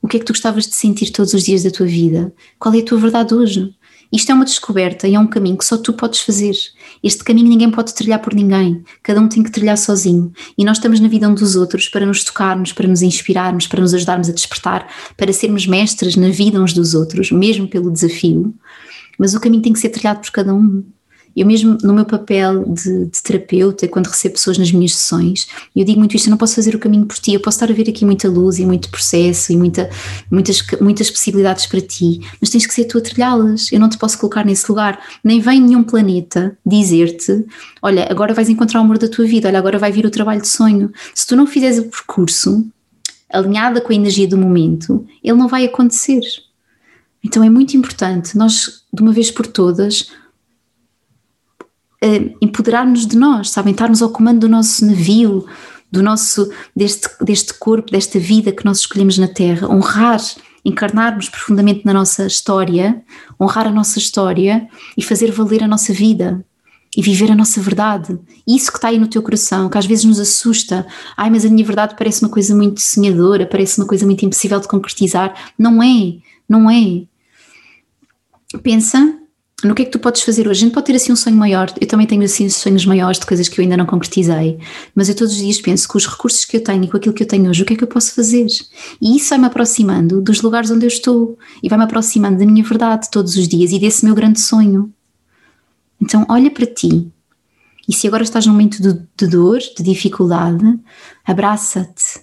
O 0.00 0.06
que 0.06 0.16
é 0.16 0.20
que 0.20 0.26
tu 0.26 0.32
gostavas 0.32 0.66
de 0.66 0.74
sentir 0.74 1.10
todos 1.10 1.34
os 1.34 1.44
dias 1.44 1.62
da 1.64 1.70
tua 1.70 1.86
vida? 1.86 2.32
Qual 2.58 2.74
é 2.74 2.78
a 2.78 2.84
tua 2.84 2.98
verdade 2.98 3.34
hoje? 3.34 3.74
Isto 4.12 4.32
é 4.32 4.34
uma 4.34 4.44
descoberta 4.44 5.06
e 5.06 5.14
é 5.14 5.20
um 5.20 5.26
caminho 5.26 5.58
que 5.58 5.64
só 5.64 5.76
tu 5.76 5.92
podes 5.92 6.20
fazer. 6.20 6.54
Este 7.02 7.22
caminho 7.22 7.48
ninguém 7.48 7.70
pode 7.70 7.94
trilhar 7.94 8.20
por 8.20 8.34
ninguém, 8.34 8.82
cada 9.02 9.20
um 9.20 9.28
tem 9.28 9.42
que 9.42 9.50
trilhar 9.50 9.76
sozinho. 9.76 10.32
E 10.56 10.64
nós 10.64 10.78
estamos 10.78 10.98
na 10.98 11.08
vida 11.08 11.28
um 11.28 11.34
dos 11.34 11.56
outros 11.56 11.88
para 11.88 12.06
nos 12.06 12.24
tocarmos, 12.24 12.72
para 12.72 12.88
nos 12.88 13.02
inspirarmos, 13.02 13.66
para 13.66 13.80
nos 13.80 13.92
ajudarmos 13.92 14.28
a 14.28 14.32
despertar, 14.32 14.88
para 15.16 15.32
sermos 15.32 15.66
mestres 15.66 16.16
na 16.16 16.30
vida 16.30 16.60
uns 16.60 16.72
dos 16.72 16.94
outros, 16.94 17.30
mesmo 17.30 17.68
pelo 17.68 17.90
desafio. 17.90 18.54
Mas 19.18 19.34
o 19.34 19.40
caminho 19.40 19.62
tem 19.62 19.72
que 19.72 19.80
ser 19.80 19.90
trilhado 19.90 20.20
por 20.20 20.30
cada 20.30 20.54
um. 20.54 20.84
Eu 21.38 21.46
mesmo 21.46 21.78
no 21.82 21.92
meu 21.92 22.04
papel 22.04 22.64
de, 22.64 23.06
de, 23.06 23.22
terapeuta, 23.22 23.86
quando 23.86 24.06
recebo 24.06 24.34
pessoas 24.34 24.58
nas 24.58 24.72
minhas 24.72 24.94
sessões, 24.94 25.46
eu 25.74 25.84
digo 25.84 25.98
muito 25.98 26.16
isto, 26.16 26.26
eu 26.26 26.30
não 26.30 26.38
posso 26.38 26.54
fazer 26.54 26.74
o 26.74 26.78
caminho 26.78 27.06
por 27.06 27.16
ti, 27.18 27.32
eu 27.32 27.40
posso 27.40 27.56
estar 27.56 27.72
a 27.72 27.74
ver 27.74 27.88
aqui 27.88 28.04
muita 28.04 28.28
luz 28.28 28.58
e 28.58 28.66
muito 28.66 28.90
processo 28.90 29.52
e 29.52 29.56
muita, 29.56 29.88
muitas, 30.30 30.62
muitas 30.80 31.10
possibilidades 31.10 31.66
para 31.66 31.80
ti, 31.80 32.20
mas 32.40 32.50
tens 32.50 32.66
que 32.66 32.74
ser 32.74 32.84
tu 32.86 32.98
a 32.98 33.00
trilhá-las, 33.00 33.70
eu 33.70 33.78
não 33.78 33.88
te 33.88 33.96
posso 33.96 34.18
colocar 34.18 34.44
nesse 34.44 34.68
lugar, 34.68 35.00
nem 35.22 35.40
vem 35.40 35.60
nenhum 35.60 35.84
planeta 35.84 36.56
dizer-te, 36.66 37.44
olha, 37.80 38.06
agora 38.10 38.34
vais 38.34 38.48
encontrar 38.48 38.80
o 38.80 38.84
amor 38.84 38.98
da 38.98 39.08
tua 39.08 39.26
vida, 39.26 39.48
olha, 39.48 39.58
agora 39.58 39.78
vai 39.78 39.92
vir 39.92 40.06
o 40.06 40.10
trabalho 40.10 40.40
de 40.40 40.48
sonho. 40.48 40.90
Se 41.14 41.26
tu 41.26 41.36
não 41.36 41.46
fizeres 41.46 41.78
o 41.78 41.84
percurso 41.84 42.66
alinhada 43.30 43.80
com 43.80 43.92
a 43.92 43.96
energia 43.96 44.26
do 44.26 44.38
momento, 44.38 45.06
ele 45.22 45.36
não 45.36 45.48
vai 45.48 45.64
acontecer. 45.64 46.20
Então 47.22 47.42
é 47.42 47.50
muito 47.50 47.76
importante 47.76 48.36
nós, 48.36 48.82
de 48.92 49.02
uma 49.02 49.12
vez 49.12 49.30
por 49.30 49.46
todas, 49.46 50.10
uh, 52.04 52.36
empoderar-nos 52.40 53.06
de 53.06 53.16
nós, 53.16 53.50
sabem? 53.50 53.72
Estarmos 53.72 54.02
ao 54.02 54.10
comando 54.10 54.40
do 54.40 54.48
nosso 54.48 54.84
navio, 54.84 55.46
do 55.90 56.02
nosso, 56.02 56.50
deste, 56.74 57.08
deste 57.22 57.54
corpo, 57.54 57.90
desta 57.90 58.18
vida 58.18 58.52
que 58.52 58.64
nós 58.64 58.80
escolhemos 58.80 59.18
na 59.18 59.28
Terra, 59.28 59.68
honrar, 59.68 60.20
encarnarmos 60.64 61.28
profundamente 61.28 61.84
na 61.84 61.92
nossa 61.92 62.26
história, 62.26 63.02
honrar 63.40 63.66
a 63.66 63.72
nossa 63.72 63.98
história 63.98 64.68
e 64.96 65.02
fazer 65.02 65.30
valer 65.30 65.62
a 65.62 65.68
nossa 65.68 65.92
vida 65.92 66.44
e 66.96 67.02
viver 67.02 67.30
a 67.30 67.34
nossa 67.34 67.60
verdade. 67.60 68.18
Isso 68.46 68.70
que 68.70 68.78
está 68.78 68.88
aí 68.88 68.98
no 68.98 69.08
teu 69.08 69.22
coração, 69.22 69.68
que 69.68 69.78
às 69.78 69.86
vezes 69.86 70.04
nos 70.04 70.18
assusta. 70.18 70.86
Ai, 71.16 71.30
mas 71.30 71.44
a 71.44 71.48
minha 71.48 71.64
verdade 71.64 71.94
parece 71.96 72.22
uma 72.22 72.30
coisa 72.30 72.54
muito 72.54 72.80
sonhadora, 72.80 73.46
parece 73.46 73.78
uma 73.78 73.86
coisa 73.86 74.06
muito 74.06 74.24
impossível 74.24 74.58
de 74.58 74.68
concretizar. 74.68 75.52
Não 75.58 75.82
é, 75.82 76.16
não 76.48 76.70
é. 76.70 77.02
Pensa 78.62 79.17
no 79.64 79.74
que 79.74 79.82
é 79.82 79.84
que 79.84 79.90
tu 79.90 79.98
podes 79.98 80.22
fazer 80.22 80.46
hoje? 80.46 80.60
A 80.60 80.64
gente 80.66 80.74
pode 80.74 80.86
ter 80.86 80.94
assim 80.94 81.10
um 81.10 81.16
sonho 81.16 81.36
maior, 81.36 81.72
eu 81.80 81.86
também 81.86 82.06
tenho 82.06 82.22
assim 82.22 82.48
sonhos 82.48 82.86
maiores 82.86 83.18
de 83.18 83.26
coisas 83.26 83.48
que 83.48 83.60
eu 83.60 83.62
ainda 83.64 83.76
não 83.76 83.86
concretizei, 83.86 84.58
mas 84.94 85.08
eu 85.08 85.16
todos 85.16 85.34
os 85.34 85.38
dias 85.40 85.60
penso 85.60 85.88
com 85.88 85.98
os 85.98 86.06
recursos 86.06 86.44
que 86.44 86.58
eu 86.58 86.62
tenho 86.62 86.84
e 86.84 86.88
com 86.88 86.96
aquilo 86.96 87.14
que 87.14 87.24
eu 87.24 87.26
tenho 87.26 87.50
hoje, 87.50 87.62
o 87.62 87.66
que 87.66 87.74
é 87.74 87.76
que 87.76 87.82
eu 87.82 87.88
posso 87.88 88.14
fazer? 88.14 88.46
E 89.00 89.16
isso 89.16 89.30
vai-me 89.30 89.46
aproximando 89.46 90.20
dos 90.20 90.42
lugares 90.42 90.70
onde 90.70 90.84
eu 90.84 90.88
estou 90.88 91.36
e 91.60 91.68
vai-me 91.68 91.84
aproximando 91.84 92.38
da 92.38 92.46
minha 92.46 92.62
verdade 92.62 93.10
todos 93.10 93.36
os 93.36 93.48
dias 93.48 93.72
e 93.72 93.80
desse 93.80 94.04
meu 94.04 94.14
grande 94.14 94.40
sonho. 94.40 94.92
Então, 96.00 96.24
olha 96.28 96.50
para 96.50 96.66
ti 96.66 97.10
e 97.88 97.92
se 97.92 98.06
agora 98.06 98.22
estás 98.22 98.46
num 98.46 98.52
momento 98.52 98.80
de, 98.80 99.00
de 99.16 99.26
dor, 99.26 99.58
de 99.58 99.82
dificuldade, 99.82 100.78
abraça-te, 101.26 102.20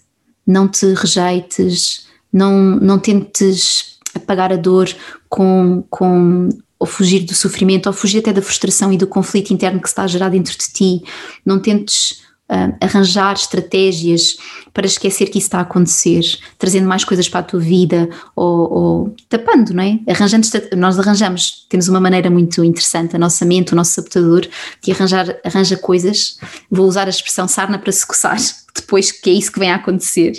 não 0.47 0.69
te 0.69 0.93
rejeites, 0.93 2.07
não, 2.31 2.77
não 2.77 2.97
tentes 2.97 3.99
apagar 4.13 4.53
a 4.53 4.55
dor 4.55 4.87
com, 5.27 5.83
com 5.89 6.47
ou 6.79 6.85
fugir 6.85 7.21
do 7.21 7.33
sofrimento, 7.33 7.87
ou 7.87 7.93
fugir 7.93 8.19
até 8.19 8.33
da 8.33 8.41
frustração 8.41 8.91
e 8.91 8.97
do 8.97 9.07
conflito 9.07 9.53
interno 9.53 9.81
que 9.81 9.87
está 9.87 10.03
a 10.03 10.07
gerar 10.07 10.29
dentro 10.29 10.57
de 10.57 10.69
ti. 10.71 11.03
Não 11.45 11.59
tentes 11.59 12.24
uh, 12.49 12.75
arranjar 12.81 13.33
estratégias 13.33 14.37
para 14.73 14.85
esquecer 14.85 15.27
que 15.27 15.37
isso 15.37 15.47
está 15.47 15.59
a 15.59 15.61
acontecer, 15.61 16.21
trazendo 16.57 16.87
mais 16.87 17.03
coisas 17.03 17.29
para 17.29 17.39
a 17.39 17.43
tua 17.43 17.59
vida 17.59 18.09
ou, 18.35 18.73
ou 18.73 19.15
tapando, 19.29 19.73
não 19.73 19.83
é? 19.83 19.99
Arranjando, 20.07 20.47
nós 20.75 20.99
arranjamos, 20.99 21.65
temos 21.69 21.87
uma 21.87 21.99
maneira 21.99 22.29
muito 22.29 22.63
interessante, 22.63 23.15
a 23.15 23.19
nossa 23.19 23.45
mente, 23.45 23.73
o 23.73 23.75
nosso 23.75 23.91
sabotador, 23.91 24.47
de 24.81 24.91
arranjar, 24.91 25.37
arranja 25.43 25.77
coisas, 25.77 26.37
vou 26.69 26.87
usar 26.87 27.07
a 27.07 27.09
expressão 27.09 27.47
sarna 27.47 27.79
para 27.79 27.91
se 27.91 28.05
coçar, 28.05 28.37
depois 28.75 29.11
que 29.11 29.29
é 29.29 29.33
isso 29.33 29.51
que 29.51 29.59
vem 29.59 29.71
a 29.71 29.75
acontecer. 29.75 30.33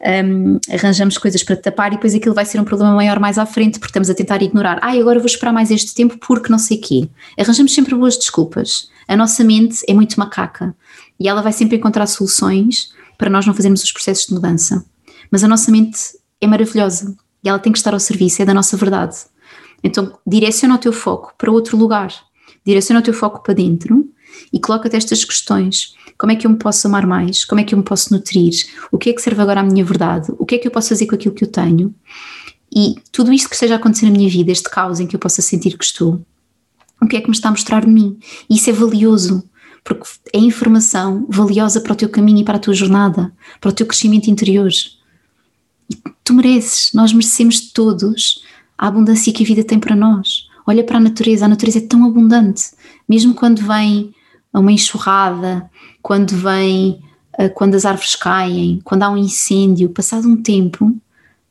Um, 0.00 0.58
arranjamos 0.72 1.18
coisas 1.18 1.42
para 1.42 1.56
tapar 1.56 1.88
e 1.88 1.96
depois 1.96 2.14
aquilo 2.14 2.34
vai 2.34 2.44
ser 2.44 2.60
um 2.60 2.64
problema 2.64 2.94
maior 2.94 3.18
mais 3.18 3.36
à 3.36 3.44
frente, 3.44 3.78
porque 3.78 3.90
estamos 3.90 4.08
a 4.08 4.14
tentar 4.14 4.42
ignorar. 4.42 4.78
Ah, 4.80 4.92
agora 4.92 5.18
vou 5.18 5.26
esperar 5.26 5.52
mais 5.52 5.70
este 5.70 5.94
tempo 5.94 6.16
porque 6.18 6.50
não 6.50 6.58
sei 6.58 6.78
quê. 6.78 7.08
Arranjamos 7.38 7.74
sempre 7.74 7.94
boas 7.94 8.16
desculpas. 8.16 8.88
A 9.06 9.16
nossa 9.16 9.42
mente 9.42 9.82
é 9.88 9.94
muito 9.94 10.18
macaca 10.18 10.74
e 11.18 11.28
ela 11.28 11.42
vai 11.42 11.52
sempre 11.52 11.76
encontrar 11.76 12.06
soluções 12.06 12.92
para 13.16 13.30
nós 13.30 13.46
não 13.46 13.54
fazermos 13.54 13.82
os 13.82 13.92
processos 13.92 14.26
de 14.26 14.34
mudança. 14.34 14.84
Mas 15.30 15.42
a 15.42 15.48
nossa 15.48 15.70
mente 15.70 15.98
é 16.40 16.46
maravilhosa 16.46 17.16
e 17.42 17.48
ela 17.48 17.58
tem 17.58 17.72
que 17.72 17.78
estar 17.78 17.92
ao 17.92 18.00
serviço, 18.00 18.40
é 18.42 18.44
da 18.44 18.54
nossa 18.54 18.76
verdade. 18.76 19.16
Então, 19.82 20.18
direciona 20.26 20.74
o 20.74 20.78
teu 20.78 20.92
foco 20.92 21.34
para 21.36 21.50
outro 21.50 21.76
lugar, 21.76 22.12
direciona 22.64 23.00
o 23.00 23.02
teu 23.02 23.14
foco 23.14 23.42
para 23.42 23.54
dentro 23.54 24.08
e 24.52 24.60
coloca-te 24.60 24.96
estas 24.96 25.24
questões. 25.24 25.94
Como 26.16 26.32
é 26.32 26.36
que 26.36 26.46
eu 26.46 26.50
me 26.50 26.58
posso 26.58 26.86
amar 26.86 27.06
mais? 27.06 27.44
Como 27.44 27.60
é 27.60 27.64
que 27.64 27.74
eu 27.74 27.78
me 27.78 27.84
posso 27.84 28.12
nutrir? 28.12 28.52
O 28.90 28.98
que 28.98 29.10
é 29.10 29.12
que 29.12 29.22
serve 29.22 29.40
agora 29.40 29.60
à 29.60 29.62
minha 29.62 29.84
verdade? 29.84 30.32
O 30.38 30.44
que 30.44 30.56
é 30.56 30.58
que 30.58 30.66
eu 30.66 30.72
posso 30.72 30.88
fazer 30.88 31.06
com 31.06 31.14
aquilo 31.14 31.34
que 31.34 31.44
eu 31.44 31.48
tenho? 31.48 31.94
E 32.74 32.96
tudo 33.12 33.32
isto 33.32 33.48
que 33.48 33.54
esteja 33.54 33.74
a 33.74 33.76
acontecer 33.76 34.06
na 34.06 34.12
minha 34.12 34.28
vida, 34.28 34.52
este 34.52 34.68
caos 34.68 35.00
em 35.00 35.06
que 35.06 35.16
eu 35.16 35.20
possa 35.20 35.40
sentir 35.40 35.76
que 35.76 35.84
estou, 35.84 36.20
o 37.00 37.06
que 37.06 37.16
é 37.16 37.20
que 37.20 37.28
me 37.28 37.34
está 37.34 37.48
a 37.48 37.52
mostrar 37.52 37.84
de 37.84 37.90
mim? 37.90 38.18
E 38.50 38.56
isso 38.56 38.68
é 38.68 38.72
valioso 38.72 39.47
porque 39.84 40.06
é 40.32 40.38
informação 40.38 41.26
valiosa 41.28 41.80
para 41.80 41.92
o 41.92 41.96
teu 41.96 42.08
caminho 42.08 42.40
e 42.40 42.44
para 42.44 42.56
a 42.56 42.60
tua 42.60 42.74
jornada, 42.74 43.32
para 43.60 43.70
o 43.70 43.72
teu 43.72 43.86
crescimento 43.86 44.28
interior. 44.28 44.70
E 45.90 45.96
tu 46.22 46.34
mereces, 46.34 46.90
nós 46.92 47.12
merecemos 47.12 47.72
todos 47.72 48.42
a 48.76 48.86
abundância 48.86 49.32
que 49.32 49.42
a 49.42 49.46
vida 49.46 49.64
tem 49.64 49.78
para 49.78 49.96
nós. 49.96 50.46
Olha 50.66 50.84
para 50.84 50.98
a 50.98 51.00
natureza, 51.00 51.46
a 51.46 51.48
natureza 51.48 51.78
é 51.78 51.86
tão 51.86 52.04
abundante, 52.04 52.70
mesmo 53.08 53.34
quando 53.34 53.62
vem 53.62 54.14
uma 54.52 54.72
enxurrada, 54.72 55.70
quando 56.02 56.36
vem 56.36 57.02
eh, 57.38 57.48
quando 57.48 57.74
as 57.74 57.84
árvores 57.84 58.16
caem, 58.16 58.80
quando 58.84 59.04
há 59.04 59.10
um 59.10 59.16
incêndio, 59.16 59.88
passado 59.90 60.28
um 60.28 60.42
tempo, 60.42 60.94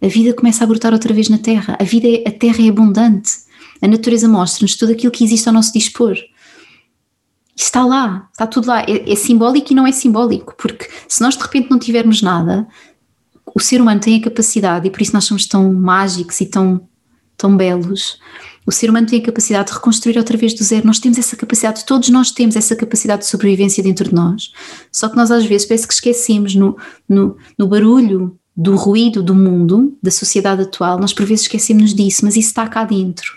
a 0.02 0.08
vida 0.08 0.34
começa 0.34 0.63
a 0.63 0.68
brotar 0.68 0.94
outra 0.94 1.13
vez 1.13 1.30
na 1.30 1.38
terra. 1.38 1.78
A 1.80 1.84
vida, 1.84 2.08
é, 2.08 2.28
a 2.28 2.32
terra 2.32 2.63
é 2.63 2.70
abundante. 2.70 3.32
A 3.82 3.88
natureza 3.88 4.28
mostra-nos 4.28 4.76
tudo 4.76 4.92
aquilo 4.92 5.12
que 5.12 5.24
existe 5.24 5.48
ao 5.48 5.54
nosso 5.54 5.74
dispor 5.74 6.16
está 7.63 7.86
lá, 7.86 8.30
está 8.32 8.46
tudo 8.46 8.67
lá. 8.67 8.82
É, 8.82 9.12
é, 9.12 9.15
simbólico 9.15 9.72
e 9.72 9.76
não 9.76 9.88
é 9.88 9.91
simbólico, 9.91 10.56
porque 10.58 10.88
se 11.08 11.22
nós 11.22 11.36
de 11.36 11.41
repente 11.41 11.70
não 11.70 11.80
tivermos 11.80 12.22
nada, 12.22 12.67
o 13.54 13.60
ser 13.60 13.82
humano 13.82 14.00
tem 14.00 14.17
a 14.17 14.22
capacidade, 14.22 14.88
e 14.88 14.91
por 14.91 15.02
isso 15.02 15.13
nós 15.13 15.26
somos 15.26 15.46
tão 15.48 15.74
mágicos 15.74 16.39
e 16.41 16.46
tão, 16.46 16.88
tão 17.36 17.58
belos. 17.58 18.20
O 18.65 18.72
ser 18.72 18.89
humano 18.89 19.08
tem 19.08 19.22
a 19.22 19.26
capacidade 19.26 19.70
de 19.70 19.74
reconstruir 19.74 20.17
outra 20.17 20.38
vez 20.38 20.54
do 20.54 20.63
zero. 20.63 20.86
Nós 20.86 21.00
temos 21.00 21.17
essa 21.17 21.38
capacidade, 21.38 21.86
todos 21.86 22.10
nós 22.10 22.32
temos 22.32 22.56
essa 22.58 22.76
capacidade 22.76 23.22
de 23.22 23.28
sobrevivência 23.28 23.82
dentro 23.82 24.10
de 24.10 24.13
nós. 24.13 24.52
Só 24.91 25.08
que 25.08 25.15
nós 25.15 25.32
às 25.32 25.46
vezes 25.46 25.65
parece 25.65 25.88
que 25.88 25.93
esquecemos 25.93 26.54
no, 26.54 26.78
no, 27.08 27.38
no 27.58 27.67
barulho 27.67 28.38
do 28.56 28.76
ruído 28.76 29.24
do 29.24 29.34
mundo, 29.34 29.98
da 30.02 30.12
sociedade 30.12 30.63
atual, 30.63 31.00
nós 31.00 31.13
por 31.13 31.26
vezes 31.26 31.43
esquecemos 31.43 31.93
disso, 31.93 32.26
mas 32.26 32.36
isso 32.36 32.50
está 32.50 32.67
cá 32.67 32.84
dentro. 32.84 33.32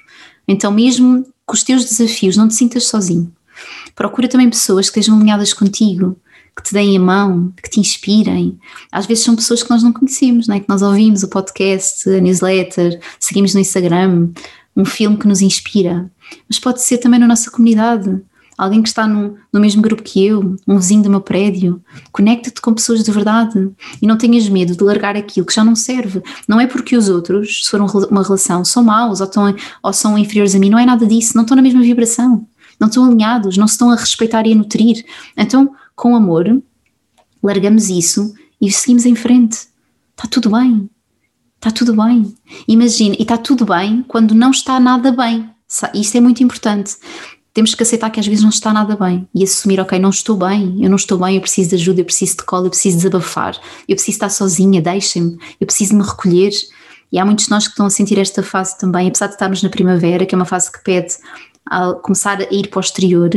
Então, 0.48 0.72
mesmo 0.72 1.24
com 1.46 1.54
os 1.54 1.62
teus 1.62 1.85
desafios, 1.85 2.37
não 2.37 2.48
te 2.48 2.54
sintas 2.54 2.87
sozinho. 2.87 3.30
Procura 3.94 4.28
também 4.28 4.48
pessoas 4.48 4.88
que 4.88 4.98
estejam 4.98 5.18
alinhadas 5.18 5.52
contigo, 5.52 6.16
que 6.56 6.62
te 6.62 6.72
deem 6.72 6.96
a 6.96 7.00
mão, 7.00 7.52
que 7.62 7.70
te 7.70 7.80
inspirem. 7.80 8.58
Às 8.90 9.06
vezes 9.06 9.24
são 9.24 9.36
pessoas 9.36 9.62
que 9.62 9.70
nós 9.70 9.82
não 9.82 9.92
conhecemos, 9.92 10.46
não 10.46 10.56
é? 10.56 10.60
que 10.60 10.68
nós 10.68 10.82
ouvimos 10.82 11.22
o 11.22 11.28
podcast, 11.28 12.08
a 12.08 12.20
newsletter, 12.20 13.00
seguimos 13.18 13.54
no 13.54 13.60
Instagram, 13.60 14.30
um 14.76 14.84
filme 14.84 15.16
que 15.16 15.26
nos 15.26 15.40
inspira. 15.40 16.10
Mas 16.48 16.58
pode 16.58 16.82
ser 16.82 16.98
também 16.98 17.18
na 17.18 17.26
nossa 17.26 17.50
comunidade, 17.50 18.20
alguém 18.56 18.82
que 18.82 18.88
está 18.88 19.06
no, 19.06 19.36
no 19.50 19.58
mesmo 19.58 19.80
grupo 19.80 20.02
que 20.02 20.24
eu, 20.24 20.56
um 20.68 20.76
vizinho 20.76 21.02
do 21.02 21.10
meu 21.10 21.20
prédio. 21.20 21.82
Conecta-te 22.12 22.60
com 22.60 22.74
pessoas 22.74 23.02
de 23.02 23.10
verdade 23.10 23.70
e 24.02 24.06
não 24.06 24.18
tenhas 24.18 24.48
medo 24.48 24.76
de 24.76 24.84
largar 24.84 25.16
aquilo 25.16 25.46
que 25.46 25.54
já 25.54 25.64
não 25.64 25.74
serve. 25.74 26.22
Não 26.46 26.60
é 26.60 26.66
porque 26.66 26.96
os 26.96 27.08
outros, 27.08 27.64
se 27.64 27.70
for 27.70 27.80
uma 27.80 28.22
relação, 28.22 28.64
são 28.64 28.84
maus 28.84 29.20
ou, 29.20 29.30
ou 29.82 29.92
são 29.92 30.18
inferiores 30.18 30.54
a 30.54 30.58
mim, 30.58 30.68
não 30.68 30.78
é 30.78 30.84
nada 30.84 31.06
disso, 31.06 31.32
não 31.34 31.42
estão 31.42 31.56
na 31.56 31.62
mesma 31.62 31.80
vibração 31.80 32.46
não 32.80 32.88
estão 32.88 33.04
alinhados, 33.04 33.56
não 33.56 33.68
se 33.68 33.74
estão 33.74 33.90
a 33.90 33.96
respeitar 33.96 34.46
e 34.46 34.52
a 34.52 34.56
nutrir. 34.56 35.04
Então, 35.36 35.74
com 35.94 36.16
amor, 36.16 36.62
largamos 37.42 37.88
isso 37.90 38.34
e 38.60 38.70
seguimos 38.70 39.04
em 39.04 39.14
frente. 39.14 39.68
Está 40.16 40.26
tudo 40.28 40.50
bem. 40.50 40.88
Está 41.56 41.70
tudo 41.70 41.94
bem. 41.94 42.34
Imagina, 42.66 43.14
e 43.18 43.22
está 43.22 43.36
tudo 43.36 43.66
bem 43.66 44.02
quando 44.08 44.34
não 44.34 44.50
está 44.50 44.80
nada 44.80 45.12
bem. 45.12 45.48
Isto 45.94 46.16
é 46.16 46.20
muito 46.20 46.42
importante. 46.42 46.96
Temos 47.52 47.74
que 47.74 47.82
aceitar 47.82 48.10
que 48.10 48.20
às 48.20 48.26
vezes 48.26 48.42
não 48.42 48.50
está 48.50 48.72
nada 48.72 48.96
bem 48.96 49.28
e 49.34 49.42
assumir, 49.42 49.80
ok, 49.80 49.98
não 49.98 50.10
estou 50.10 50.36
bem, 50.36 50.82
eu 50.82 50.88
não 50.88 50.96
estou 50.96 51.18
bem, 51.18 51.34
eu 51.34 51.40
preciso 51.40 51.70
de 51.70 51.74
ajuda, 51.74 52.00
eu 52.00 52.04
preciso 52.04 52.36
de 52.36 52.44
cola, 52.44 52.66
eu 52.66 52.70
preciso 52.70 52.96
desabafar, 52.98 53.56
eu 53.88 53.96
preciso 53.96 54.16
estar 54.16 54.30
sozinha, 54.30 54.80
deixem-me, 54.80 55.36
eu 55.60 55.66
preciso 55.66 55.96
me 55.96 56.02
recolher. 56.02 56.52
E 57.12 57.18
há 57.18 57.24
muitos 57.24 57.46
de 57.46 57.50
nós 57.50 57.66
que 57.66 57.72
estão 57.72 57.86
a 57.86 57.90
sentir 57.90 58.18
esta 58.18 58.42
fase 58.42 58.78
também, 58.78 59.08
apesar 59.08 59.26
de 59.26 59.32
estarmos 59.32 59.62
na 59.62 59.68
primavera, 59.68 60.24
que 60.24 60.34
é 60.34 60.36
uma 60.36 60.44
fase 60.44 60.70
que 60.70 60.82
pede 60.84 61.16
a 61.66 61.92
começar 61.94 62.40
a 62.40 62.54
ir 62.54 62.68
para 62.68 62.78
o 62.78 62.80
exterior, 62.80 63.30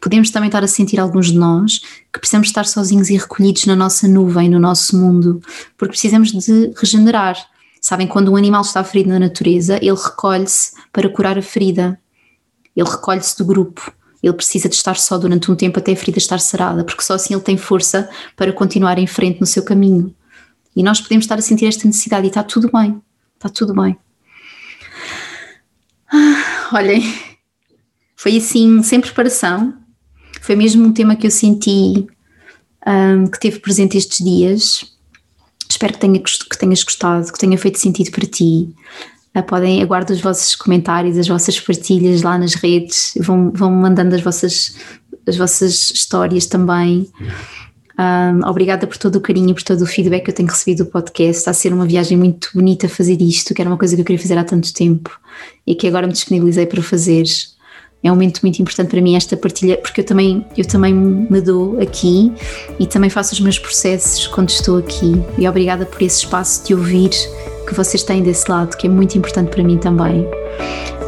podemos 0.00 0.30
também 0.30 0.48
estar 0.48 0.62
a 0.62 0.68
sentir 0.68 1.00
alguns 1.00 1.32
de 1.32 1.38
nós 1.38 1.80
que 2.12 2.18
precisamos 2.18 2.48
estar 2.48 2.66
sozinhos 2.66 3.08
e 3.08 3.16
recolhidos 3.16 3.66
na 3.66 3.74
nossa 3.74 4.06
nuvem, 4.06 4.48
no 4.48 4.58
nosso 4.58 4.96
mundo, 4.96 5.40
porque 5.76 5.92
precisamos 5.92 6.30
de 6.32 6.72
regenerar. 6.76 7.36
Sabem, 7.80 8.06
quando 8.06 8.32
um 8.32 8.36
animal 8.36 8.62
está 8.62 8.82
ferido 8.84 9.10
na 9.10 9.18
natureza, 9.18 9.76
ele 9.76 9.94
recolhe-se 9.94 10.72
para 10.92 11.08
curar 11.08 11.38
a 11.38 11.42
ferida, 11.42 11.98
ele 12.76 12.88
recolhe-se 12.88 13.38
do 13.38 13.44
grupo. 13.44 13.92
Ele 14.22 14.32
precisa 14.32 14.68
de 14.68 14.74
estar 14.74 14.96
só 14.96 15.16
durante 15.16 15.50
um 15.50 15.54
tempo 15.54 15.78
até 15.78 15.92
a 15.92 15.96
ferida 15.96 16.18
estar 16.18 16.40
sarada, 16.40 16.84
porque 16.84 17.02
só 17.02 17.14
assim 17.14 17.34
ele 17.34 17.42
tem 17.42 17.56
força 17.56 18.10
para 18.36 18.52
continuar 18.52 18.98
em 18.98 19.06
frente 19.06 19.40
no 19.40 19.46
seu 19.46 19.62
caminho. 19.62 20.14
E 20.74 20.82
nós 20.82 21.00
podemos 21.00 21.24
estar 21.24 21.38
a 21.38 21.42
sentir 21.42 21.66
esta 21.66 21.86
necessidade 21.86 22.26
e 22.26 22.28
está 22.28 22.42
tudo 22.42 22.68
bem, 22.70 23.00
está 23.36 23.48
tudo 23.48 23.74
bem. 23.74 23.96
Ah, 26.12 26.70
olhem, 26.72 27.02
foi 28.18 28.36
assim, 28.36 28.82
sem 28.82 29.00
preparação. 29.00 29.72
Foi 30.42 30.56
mesmo 30.56 30.84
um 30.84 30.92
tema 30.92 31.14
que 31.14 31.26
eu 31.26 31.30
senti 31.30 32.04
um, 32.84 33.28
que 33.28 33.38
teve 33.38 33.60
presente 33.60 33.96
estes 33.96 34.24
dias. 34.24 34.84
Espero 35.70 35.92
que, 35.92 36.00
tenha, 36.00 36.18
que 36.20 36.58
tenhas 36.58 36.82
gostado, 36.82 37.32
que 37.32 37.38
tenha 37.38 37.56
feito 37.56 37.78
sentido 37.78 38.10
para 38.10 38.26
ti. 38.26 38.74
Uh, 39.36 39.42
podem, 39.44 39.80
aguardo 39.80 40.12
os 40.12 40.20
vossos 40.20 40.56
comentários, 40.56 41.16
as 41.16 41.28
vossas 41.28 41.60
partilhas 41.60 42.22
lá 42.22 42.36
nas 42.36 42.54
redes, 42.54 43.14
vão, 43.20 43.52
vão 43.52 43.70
mandando 43.70 44.16
as 44.16 44.20
vossas, 44.20 44.74
as 45.24 45.36
vossas 45.36 45.92
histórias 45.92 46.46
também. 46.46 47.08
Um, 47.96 48.48
obrigada 48.48 48.84
por 48.88 48.96
todo 48.96 49.14
o 49.16 49.20
carinho, 49.20 49.54
por 49.54 49.62
todo 49.62 49.82
o 49.82 49.86
feedback 49.86 50.24
que 50.24 50.30
eu 50.30 50.34
tenho 50.34 50.48
recebido 50.48 50.84
do 50.84 50.90
podcast. 50.90 51.38
Está 51.38 51.52
a 51.52 51.54
ser 51.54 51.72
uma 51.72 51.86
viagem 51.86 52.18
muito 52.18 52.50
bonita 52.52 52.88
fazer 52.88 53.22
isto, 53.22 53.54
que 53.54 53.62
era 53.62 53.70
uma 53.70 53.78
coisa 53.78 53.94
que 53.94 54.00
eu 54.00 54.04
queria 54.04 54.20
fazer 54.20 54.36
há 54.36 54.42
tanto 54.42 54.74
tempo 54.74 55.16
e 55.64 55.76
que 55.76 55.86
agora 55.86 56.04
me 56.04 56.12
disponibilizei 56.12 56.66
para 56.66 56.82
fazer 56.82 57.24
é 58.02 58.10
um 58.10 58.14
momento 58.14 58.40
muito 58.42 58.60
importante 58.60 58.90
para 58.90 59.00
mim 59.00 59.16
esta 59.16 59.36
partilha, 59.36 59.76
porque 59.78 60.00
eu 60.00 60.04
também, 60.04 60.44
eu 60.56 60.64
também 60.64 60.94
me 60.94 61.40
dou 61.40 61.80
aqui 61.80 62.32
e 62.78 62.86
também 62.86 63.10
faço 63.10 63.34
os 63.34 63.40
meus 63.40 63.58
processos 63.58 64.26
quando 64.28 64.50
estou 64.50 64.78
aqui. 64.78 65.20
E 65.36 65.48
obrigada 65.48 65.84
por 65.84 66.00
esse 66.02 66.18
espaço 66.18 66.64
de 66.64 66.74
ouvir 66.74 67.10
que 67.66 67.74
vocês 67.74 68.02
têm 68.02 68.22
desse 68.22 68.50
lado, 68.50 68.76
que 68.76 68.86
é 68.86 68.90
muito 68.90 69.18
importante 69.18 69.50
para 69.50 69.62
mim 69.64 69.76
também. 69.78 70.26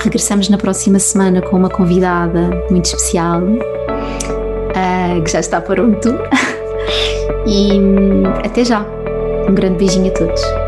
Regressamos 0.02 0.48
na 0.48 0.58
próxima 0.58 0.98
semana 0.98 1.40
com 1.40 1.56
uma 1.56 1.70
convidada 1.70 2.50
muito 2.70 2.86
especial, 2.86 3.42
uh, 3.42 5.22
que 5.22 5.30
já 5.30 5.40
está 5.40 5.60
pronto. 5.60 6.08
e 7.46 7.72
hum, 7.72 8.24
até 8.44 8.64
já. 8.64 8.84
Um 9.48 9.54
grande 9.54 9.78
beijinho 9.78 10.08
a 10.08 10.10
todos. 10.10 10.59